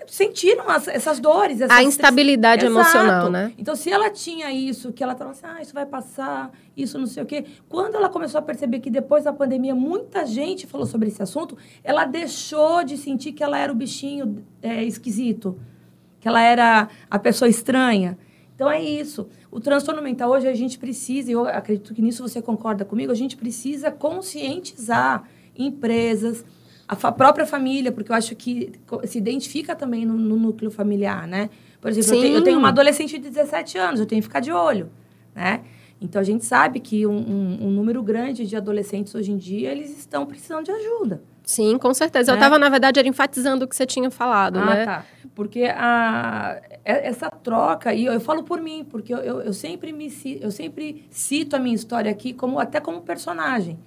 Sentiram 0.07 0.71
as, 0.71 0.87
essas 0.87 1.19
dores. 1.19 1.61
Essas, 1.61 1.77
a 1.77 1.83
instabilidade 1.83 2.65
emocional, 2.65 3.23
exato. 3.23 3.31
né? 3.31 3.53
Então, 3.59 3.75
se 3.75 3.91
ela 3.91 4.09
tinha 4.09 4.53
isso, 4.53 4.93
que 4.93 5.03
ela 5.03 5.15
estava 5.15 5.33
assim, 5.33 5.47
ah, 5.47 5.61
isso 5.61 5.75
vai 5.75 5.85
passar, 5.85 6.53
isso 6.77 6.97
não 6.97 7.07
sei 7.09 7.25
o 7.25 7.27
quê. 7.27 7.45
Quando 7.69 7.97
ela 7.97 8.09
começou 8.09 8.39
a 8.39 8.43
perceber 8.43 8.79
que 8.79 8.89
depois 8.89 9.25
da 9.25 9.33
pandemia 9.33 9.75
muita 9.75 10.25
gente 10.25 10.65
falou 10.65 10.87
sobre 10.87 11.09
esse 11.09 11.21
assunto, 11.21 11.59
ela 11.83 12.05
deixou 12.05 12.85
de 12.85 12.97
sentir 12.97 13.33
que 13.33 13.43
ela 13.43 13.59
era 13.59 13.73
o 13.73 13.75
bichinho 13.75 14.45
é, 14.63 14.85
esquisito, 14.85 15.59
que 16.21 16.29
ela 16.29 16.41
era 16.41 16.89
a 17.11 17.19
pessoa 17.19 17.49
estranha. 17.49 18.17
Então, 18.61 18.71
é 18.71 18.79
isso. 18.79 19.27
O 19.51 19.59
transtorno 19.59 20.03
mental 20.03 20.29
hoje 20.33 20.47
a 20.47 20.53
gente 20.53 20.79
precisa, 20.79 21.31
e 21.31 21.33
eu 21.33 21.47
acredito 21.47 21.95
que 21.95 22.03
nisso 22.03 22.23
você 22.23 22.43
concorda 22.43 22.85
comigo, 22.85 23.11
a 23.11 23.15
gente 23.15 23.35
precisa 23.35 23.91
conscientizar 23.91 25.27
empresas, 25.57 26.45
a 26.87 27.11
própria 27.11 27.47
família, 27.47 27.91
porque 27.91 28.13
eu 28.13 28.17
acho 28.17 28.37
que 28.37 28.71
se 29.07 29.17
identifica 29.17 29.75
também 29.75 30.05
no, 30.05 30.13
no 30.13 30.37
núcleo 30.37 30.71
familiar, 30.71 31.27
né? 31.27 31.49
Por 31.81 31.91
exemplo, 31.91 32.15
eu 32.15 32.21
tenho, 32.21 32.37
eu 32.37 32.45
tenho, 32.45 32.59
uma 32.59 32.69
adolescente 32.69 33.19
de 33.19 33.31
17 33.31 33.79
anos, 33.79 33.99
eu 33.99 34.05
tenho 34.05 34.21
que 34.21 34.29
ficar 34.29 34.41
de 34.41 34.53
olho, 34.53 34.91
né? 35.35 35.63
Então 35.99 36.21
a 36.21 36.25
gente 36.25 36.45
sabe 36.45 36.81
que 36.81 37.07
um, 37.07 37.17
um, 37.17 37.67
um 37.67 37.71
número 37.71 38.03
grande 38.03 38.47
de 38.47 38.57
adolescentes 38.57 39.15
hoje 39.15 39.33
em 39.33 39.39
dia 39.39 39.73
eles 39.73 39.99
estão 39.99 40.27
precisando 40.27 40.67
de 40.67 40.71
ajuda. 40.71 41.23
Sim, 41.51 41.79
com 41.79 41.93
certeza. 41.93 42.31
Eu 42.31 42.37
estava, 42.37 42.59
né? 42.59 42.65
na 42.65 42.69
verdade, 42.71 43.01
era 43.01 43.09
enfatizando 43.09 43.65
o 43.65 43.69
que 43.69 43.75
você 43.75 43.85
tinha 43.85 44.09
falado, 44.09 44.61
ah, 44.61 44.65
né? 44.65 44.85
tá. 44.85 45.05
Porque 45.35 45.65
a, 45.65 46.61
essa 46.85 47.29
troca, 47.29 47.93
e 47.93 48.05
eu, 48.05 48.13
eu 48.13 48.21
falo 48.21 48.45
por 48.45 48.61
mim, 48.61 48.87
porque 48.89 49.13
eu, 49.13 49.19
eu, 49.19 49.41
eu, 49.41 49.53
sempre 49.53 49.93
me, 49.93 50.09
eu 50.41 50.51
sempre 50.53 51.07
cito 51.11 51.57
a 51.57 51.59
minha 51.59 51.75
história 51.75 52.11
aqui 52.11 52.33
como 52.33 52.61
até 52.61 52.79
como 52.79 53.01
personagem. 53.01 53.79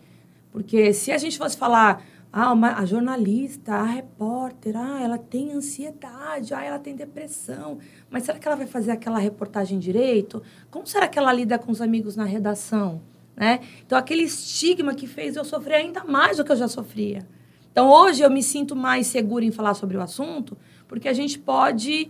Porque 0.52 0.94
se 0.94 1.12
a 1.12 1.18
gente 1.18 1.38
fosse 1.38 1.56
falar, 1.56 2.04
ah, 2.34 2.52
uma, 2.52 2.80
a 2.80 2.86
jornalista, 2.86 3.76
a 3.76 3.84
repórter, 3.84 4.76
ah, 4.76 5.02
ela 5.02 5.18
tem 5.18 5.54
ansiedade, 5.54 6.54
ah, 6.54 6.64
ela 6.64 6.80
tem 6.80 6.96
depressão, 6.96 7.78
mas 8.10 8.24
será 8.24 8.38
que 8.38 8.46
ela 8.46 8.58
vai 8.58 8.68
fazer 8.68 8.92
aquela 8.92 9.20
reportagem 9.20 9.80
direito? 9.80 10.44
Como 10.70 10.86
será 10.86 11.08
que 11.08 11.18
ela 11.18 11.32
lida 11.32 11.58
com 11.58 11.72
os 11.72 11.80
amigos 11.80 12.18
na 12.18 12.26
redação? 12.26 13.02
Né? 13.38 13.62
Então, 13.86 13.98
aquele 13.98 14.24
estigma 14.24 14.94
que 14.94 15.08
fez 15.08 15.36
eu 15.36 15.46
sofrer 15.46 15.76
ainda 15.76 16.04
mais 16.04 16.38
do 16.38 16.44
que 16.44 16.52
eu 16.52 16.56
já 16.56 16.68
sofria. 16.68 17.26
Então, 17.74 17.90
hoje 17.90 18.22
eu 18.22 18.30
me 18.30 18.44
sinto 18.44 18.76
mais 18.76 19.08
segura 19.08 19.44
em 19.44 19.50
falar 19.50 19.74
sobre 19.74 19.98
o 19.98 20.02
assunto, 20.02 20.56
porque 20.88 21.10
a 21.10 21.14
gente 21.14 21.40
pode 21.40 22.08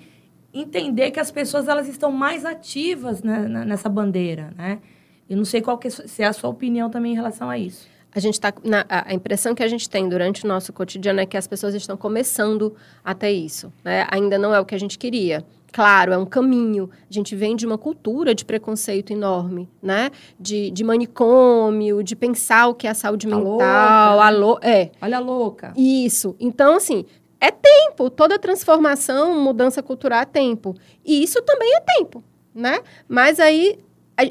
entender 0.54 1.10
que 1.10 1.21
as 1.21 1.32
pessoas 1.32 1.69
elas 1.69 1.88
estão 1.88 2.12
mais 2.12 2.43
ativas 2.43 3.23
né, 3.23 3.47
nessa 3.65 3.88
bandeira, 3.88 4.54
né? 4.58 4.80
Eu 5.30 5.38
não 5.38 5.45
sei 5.45 5.62
qual 5.62 5.78
que 5.78 5.88
é, 5.88 5.91
é 6.19 6.26
a 6.26 6.34
sua 6.34 6.49
opinião 6.49 6.89
também 6.89 7.13
em 7.13 7.15
relação 7.15 7.49
a 7.49 7.58
isso. 7.58 7.88
A 8.13 8.19
gente 8.19 8.39
tá 8.39 8.54
a 8.89 9.13
impressão 9.13 9.56
que 9.56 9.63
a 9.63 9.67
gente 9.67 9.89
tem 9.89 10.08
durante 10.08 10.43
o 10.43 10.47
nosso 10.47 10.73
cotidiano 10.73 11.21
é 11.21 11.26
que 11.26 11.38
as 11.38 11.47
pessoas 11.47 11.73
estão 11.73 11.95
começando 11.95 12.76
a 13.04 13.15
ter 13.15 13.32
isso, 13.32 13.71
né? 13.86 14.06
Ainda 14.12 14.38
não 14.38 14.54
é 14.54 14.60
o 14.60 14.65
que 14.65 14.76
a 14.76 14.78
gente 14.78 14.99
queria. 14.99 15.45
Claro, 15.74 16.14
é 16.14 16.18
um 16.18 16.26
caminho. 16.26 16.88
A 17.10 17.12
gente 17.12 17.36
vem 17.36 17.56
de 17.56 17.66
uma 17.66 17.80
cultura 17.80 18.36
de 18.36 18.46
preconceito 18.46 19.12
enorme, 19.12 19.68
né? 19.82 20.12
De, 20.40 20.70
de 20.70 20.84
manicômio, 20.84 22.04
de 22.04 22.16
pensar 22.16 22.68
o 22.68 22.76
que 22.76 22.86
é 22.86 22.92
a 22.92 22.94
saúde 22.94 23.28
tá 23.28 23.36
mental. 23.36 24.38
Louca, 24.40 24.68
né? 24.68 24.72
é. 24.72 24.92
Olha 25.02 25.18
a 25.18 25.20
louca. 25.20 25.74
Isso. 25.76 26.36
Então, 26.40 26.76
assim, 26.76 27.06
é 27.42 27.50
tempo. 27.50 28.12
Toda 28.12 28.38
transformação, 28.38 29.38
mudança 29.42 29.82
cultural 29.82 30.22
é 30.22 30.26
tempo. 30.26 30.76
E 31.04 31.24
isso 31.24 31.42
também 31.42 31.76
é 31.76 31.80
tempo, 31.80 32.24
né? 32.54 32.80
Mas 33.10 33.40
aí 33.40 33.80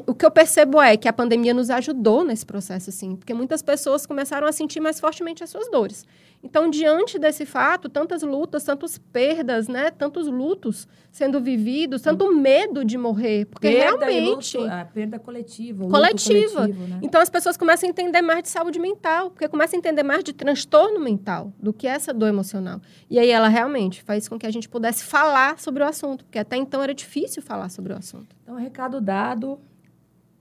o 0.07 0.13
que 0.13 0.25
eu 0.25 0.31
percebo 0.31 0.81
é 0.81 0.95
que 0.95 1.07
a 1.07 1.13
pandemia 1.13 1.53
nos 1.53 1.69
ajudou 1.69 2.23
nesse 2.23 2.45
processo, 2.45 2.91
sim, 2.91 3.15
porque 3.15 3.33
muitas 3.33 3.61
pessoas 3.61 4.05
começaram 4.05 4.47
a 4.47 4.51
sentir 4.51 4.79
mais 4.79 4.99
fortemente 4.99 5.43
as 5.43 5.49
suas 5.49 5.69
dores. 5.69 6.05
Então, 6.43 6.69
diante 6.69 7.17
desse 7.17 7.45
fato, 7.45 7.87
tantas 7.87 8.21
lutas, 8.21 8.65
tantas 8.65 8.97
perdas, 8.97 9.69
né, 9.69 9.89
tantos 9.89 10.27
lutos 10.27 10.85
sendo 11.09 11.39
vividos, 11.39 12.01
tanto 12.01 12.33
medo 12.33 12.83
de 12.83 12.97
morrer, 12.97 13.45
porque 13.45 13.69
perda 13.71 14.05
realmente 14.07 14.57
luto, 14.57 14.69
a 14.69 14.83
perda 14.83 15.19
coletiva, 15.19 15.87
coletiva. 15.87 16.61
Coletivo, 16.61 16.87
né? 16.87 16.99
Então, 17.01 17.21
as 17.21 17.29
pessoas 17.29 17.55
começam 17.55 17.87
a 17.87 17.91
entender 17.91 18.21
mais 18.21 18.43
de 18.43 18.49
saúde 18.49 18.77
mental, 18.77 19.29
porque 19.29 19.47
começam 19.47 19.77
a 19.77 19.79
entender 19.79 20.03
mais 20.03 20.23
de 20.23 20.33
transtorno 20.33 20.99
mental 20.99 21.53
do 21.57 21.71
que 21.71 21.87
essa 21.87 22.13
dor 22.13 22.27
emocional. 22.27 22.81
E 23.09 23.17
aí 23.17 23.29
ela 23.29 23.47
realmente 23.47 24.03
faz 24.03 24.27
com 24.27 24.37
que 24.37 24.45
a 24.45 24.51
gente 24.51 24.67
pudesse 24.67 25.05
falar 25.05 25.59
sobre 25.59 25.81
o 25.81 25.85
assunto, 25.85 26.25
porque 26.25 26.39
até 26.39 26.57
então 26.57 26.83
era 26.83 26.93
difícil 26.93 27.41
falar 27.41 27.69
sobre 27.69 27.93
o 27.93 27.95
assunto. 27.95 28.35
Então, 28.43 28.55
recado 28.55 28.99
dado, 28.99 29.59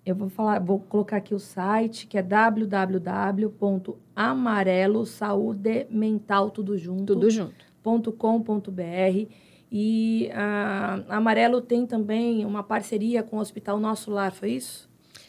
eu 0.04 0.14
vou 0.16 0.28
falar, 0.28 0.58
vou 0.58 0.80
colocar 0.80 1.18
aqui 1.18 1.34
o 1.34 1.38
site, 1.38 2.06
que 2.06 2.18
é 2.18 2.22
www.amarelo 2.22 3.06
saúde 5.06 5.86
mental 5.90 6.50
tudo 6.50 6.76
junto. 6.76 7.14
Tudo 7.14 7.30
junto. 7.30 7.72
.com.br 7.82 9.26
e 9.70 10.30
a 10.32 11.02
Amarelo 11.08 11.60
tem 11.60 11.86
também 11.86 12.44
uma 12.44 12.62
parceria 12.62 13.22
com 13.22 13.38
o 13.38 13.40
Hospital 13.40 13.80
Nosso 13.80 14.10
Lar, 14.10 14.32
foi 14.32 14.50
isso? 14.50 14.88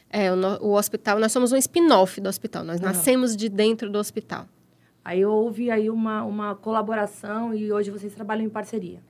É, 0.10 0.32
o, 0.32 0.36
no, 0.36 0.62
o 0.62 0.74
hospital, 0.78 1.18
nós 1.20 1.32
somos 1.32 1.52
um 1.52 1.56
spin-off 1.56 2.20
do 2.20 2.28
hospital, 2.30 2.64
nós 2.64 2.80
nascemos 2.80 3.36
de 3.36 3.50
dentro 3.50 3.90
do 3.90 3.98
hospital. 3.98 4.46
Aí 5.04 5.26
houve 5.26 5.72
aí 5.72 5.90
uma, 5.90 6.24
uma 6.24 6.56
colaboração 6.56 7.54
e 7.54 7.72
hoje 7.72 7.90
vocês 7.90 8.14
trabalham 8.14 8.46
em 8.46 8.50
parceria. 8.50 9.02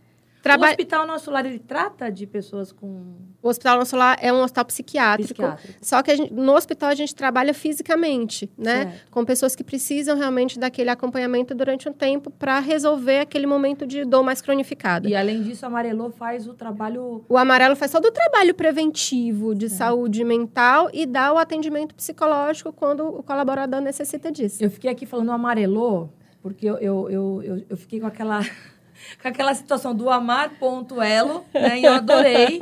Traba... 0.43 0.65
O 0.65 0.69
Hospital 0.69 1.08
Nosso 1.08 1.32
Lar, 1.32 1.45
ele 1.45 1.58
trata 1.58 2.12
de 2.12 2.27
pessoas 2.27 2.73
com... 2.73 3.15
O 3.41 3.47
Hospital 3.47 3.77
Nosso 3.79 3.95
Lar 3.95 4.17
é 4.21 4.32
um 4.32 4.41
hospital 4.41 4.65
psiquiátrico. 4.65 5.34
psiquiátrico. 5.34 5.79
Só 5.82 6.03
que 6.03 6.13
gente, 6.17 6.34
no 6.34 6.53
hospital 6.53 6.89
a 6.89 6.95
gente 6.95 7.15
trabalha 7.15 7.53
fisicamente, 7.53 8.51
né? 8.58 8.84
Certo. 8.84 9.10
Com 9.10 9.23
pessoas 9.23 9.56
que 9.56 9.63
precisam 9.63 10.17
realmente 10.17 10.60
daquele 10.60 10.89
acompanhamento 10.89 11.56
durante 11.56 11.88
um 11.88 11.93
tempo 11.93 12.29
para 12.29 12.60
resolver 12.60 13.19
aquele 13.19 13.47
momento 13.47 13.88
de 13.88 14.03
dor 14.03 14.21
mais 14.21 14.41
cronificada. 14.41 15.08
E 15.08 15.15
além 15.15 15.41
disso, 15.41 15.63
o 15.65 15.67
Amarelo 15.67 16.12
faz 16.12 16.45
o 16.45 16.53
trabalho... 16.53 17.23
O 17.29 17.38
Amarelo 17.38 17.77
faz 17.77 17.89
todo 17.89 18.06
o 18.08 18.12
trabalho 18.12 18.53
preventivo 18.53 19.56
de 19.56 19.69
certo. 19.69 19.77
saúde 19.77 20.25
mental 20.25 20.89
e 20.91 21.06
dá 21.06 21.32
o 21.32 21.38
atendimento 21.38 21.95
psicológico 21.95 22.73
quando 22.73 23.08
o 23.08 23.23
colaborador 23.23 23.79
necessita 23.79 24.29
disso. 24.29 24.62
Eu 24.62 24.69
fiquei 24.69 24.91
aqui 24.91 25.06
falando 25.06 25.32
Amarelo 25.32 26.12
porque 26.43 26.65
eu, 26.65 26.75
eu, 26.79 27.10
eu, 27.10 27.41
eu, 27.41 27.65
eu 27.69 27.77
fiquei 27.77 28.01
com 28.01 28.06
aquela 28.06 28.41
com 29.21 29.27
aquela 29.27 29.53
situação 29.53 29.95
do 29.95 30.09
amar.elo, 30.09 31.45
né? 31.53 31.79
E 31.79 31.83
eu 31.85 31.93
adorei. 31.93 32.59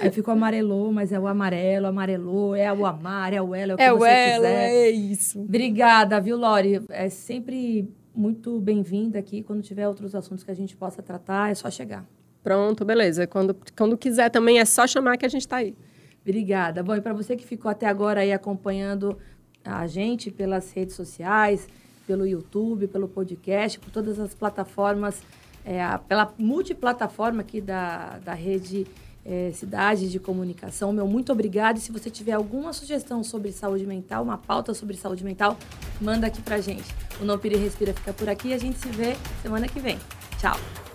Aí 0.00 0.10
ficou 0.10 0.32
amarelou, 0.32 0.92
mas 0.92 1.12
é 1.12 1.18
o 1.18 1.26
amarelo, 1.26 1.86
amarelou, 1.86 2.54
é 2.54 2.72
o 2.72 2.86
amar, 2.86 3.32
é 3.32 3.42
o 3.42 3.54
elo, 3.54 3.72
é 3.72 3.74
o 3.74 3.76
que 3.76 3.82
é 3.82 3.90
você 3.90 3.98
o 3.98 4.04
elo, 4.04 4.44
quiser. 4.44 4.70
É 4.70 4.90
isso. 4.90 5.40
Obrigada, 5.40 6.20
viu, 6.20 6.36
Lori? 6.36 6.80
É 6.88 7.08
sempre 7.08 7.88
muito 8.14 8.60
bem-vinda 8.60 9.18
aqui. 9.18 9.42
Quando 9.42 9.62
tiver 9.62 9.88
outros 9.88 10.14
assuntos 10.14 10.44
que 10.44 10.50
a 10.50 10.54
gente 10.54 10.76
possa 10.76 11.02
tratar, 11.02 11.50
é 11.50 11.54
só 11.54 11.70
chegar. 11.70 12.04
Pronto, 12.42 12.84
beleza. 12.84 13.26
Quando, 13.26 13.56
quando 13.76 13.98
quiser 13.98 14.30
também 14.30 14.60
é 14.60 14.64
só 14.64 14.86
chamar 14.86 15.16
que 15.16 15.26
a 15.26 15.28
gente 15.28 15.42
está 15.42 15.56
aí. 15.56 15.74
Obrigada. 16.22 16.82
Bom, 16.82 16.94
e 16.94 17.00
para 17.00 17.12
você 17.12 17.36
que 17.36 17.44
ficou 17.44 17.70
até 17.70 17.86
agora 17.86 18.20
aí 18.20 18.32
acompanhando 18.32 19.18
a 19.64 19.86
gente 19.86 20.30
pelas 20.30 20.70
redes 20.72 20.94
sociais, 20.94 21.66
pelo 22.06 22.26
YouTube, 22.26 22.86
pelo 22.86 23.08
podcast, 23.08 23.78
por 23.78 23.90
todas 23.90 24.18
as 24.18 24.34
plataformas 24.34 25.22
é, 25.68 25.84
a, 25.84 25.98
pela 25.98 26.32
multiplataforma 26.38 27.42
aqui 27.42 27.60
da, 27.60 28.18
da 28.24 28.32
rede 28.32 28.86
é, 29.22 29.50
Cidade 29.52 30.10
de 30.10 30.18
Comunicação. 30.18 30.90
Meu 30.94 31.06
muito 31.06 31.30
obrigado. 31.30 31.76
E 31.76 31.80
se 31.80 31.92
você 31.92 32.08
tiver 32.08 32.32
alguma 32.32 32.72
sugestão 32.72 33.22
sobre 33.22 33.52
saúde 33.52 33.84
mental, 33.84 34.24
uma 34.24 34.38
pauta 34.38 34.72
sobre 34.72 34.96
saúde 34.96 35.22
mental, 35.22 35.58
manda 36.00 36.26
aqui 36.26 36.40
pra 36.40 36.58
gente. 36.58 36.86
O 37.20 37.24
Não 37.26 37.38
Pire 37.38 37.56
Respira 37.56 37.92
fica 37.92 38.14
por 38.14 38.30
aqui 38.30 38.48
e 38.48 38.54
a 38.54 38.58
gente 38.58 38.78
se 38.78 38.88
vê 38.88 39.14
semana 39.42 39.68
que 39.68 39.78
vem. 39.78 39.98
Tchau! 40.38 40.87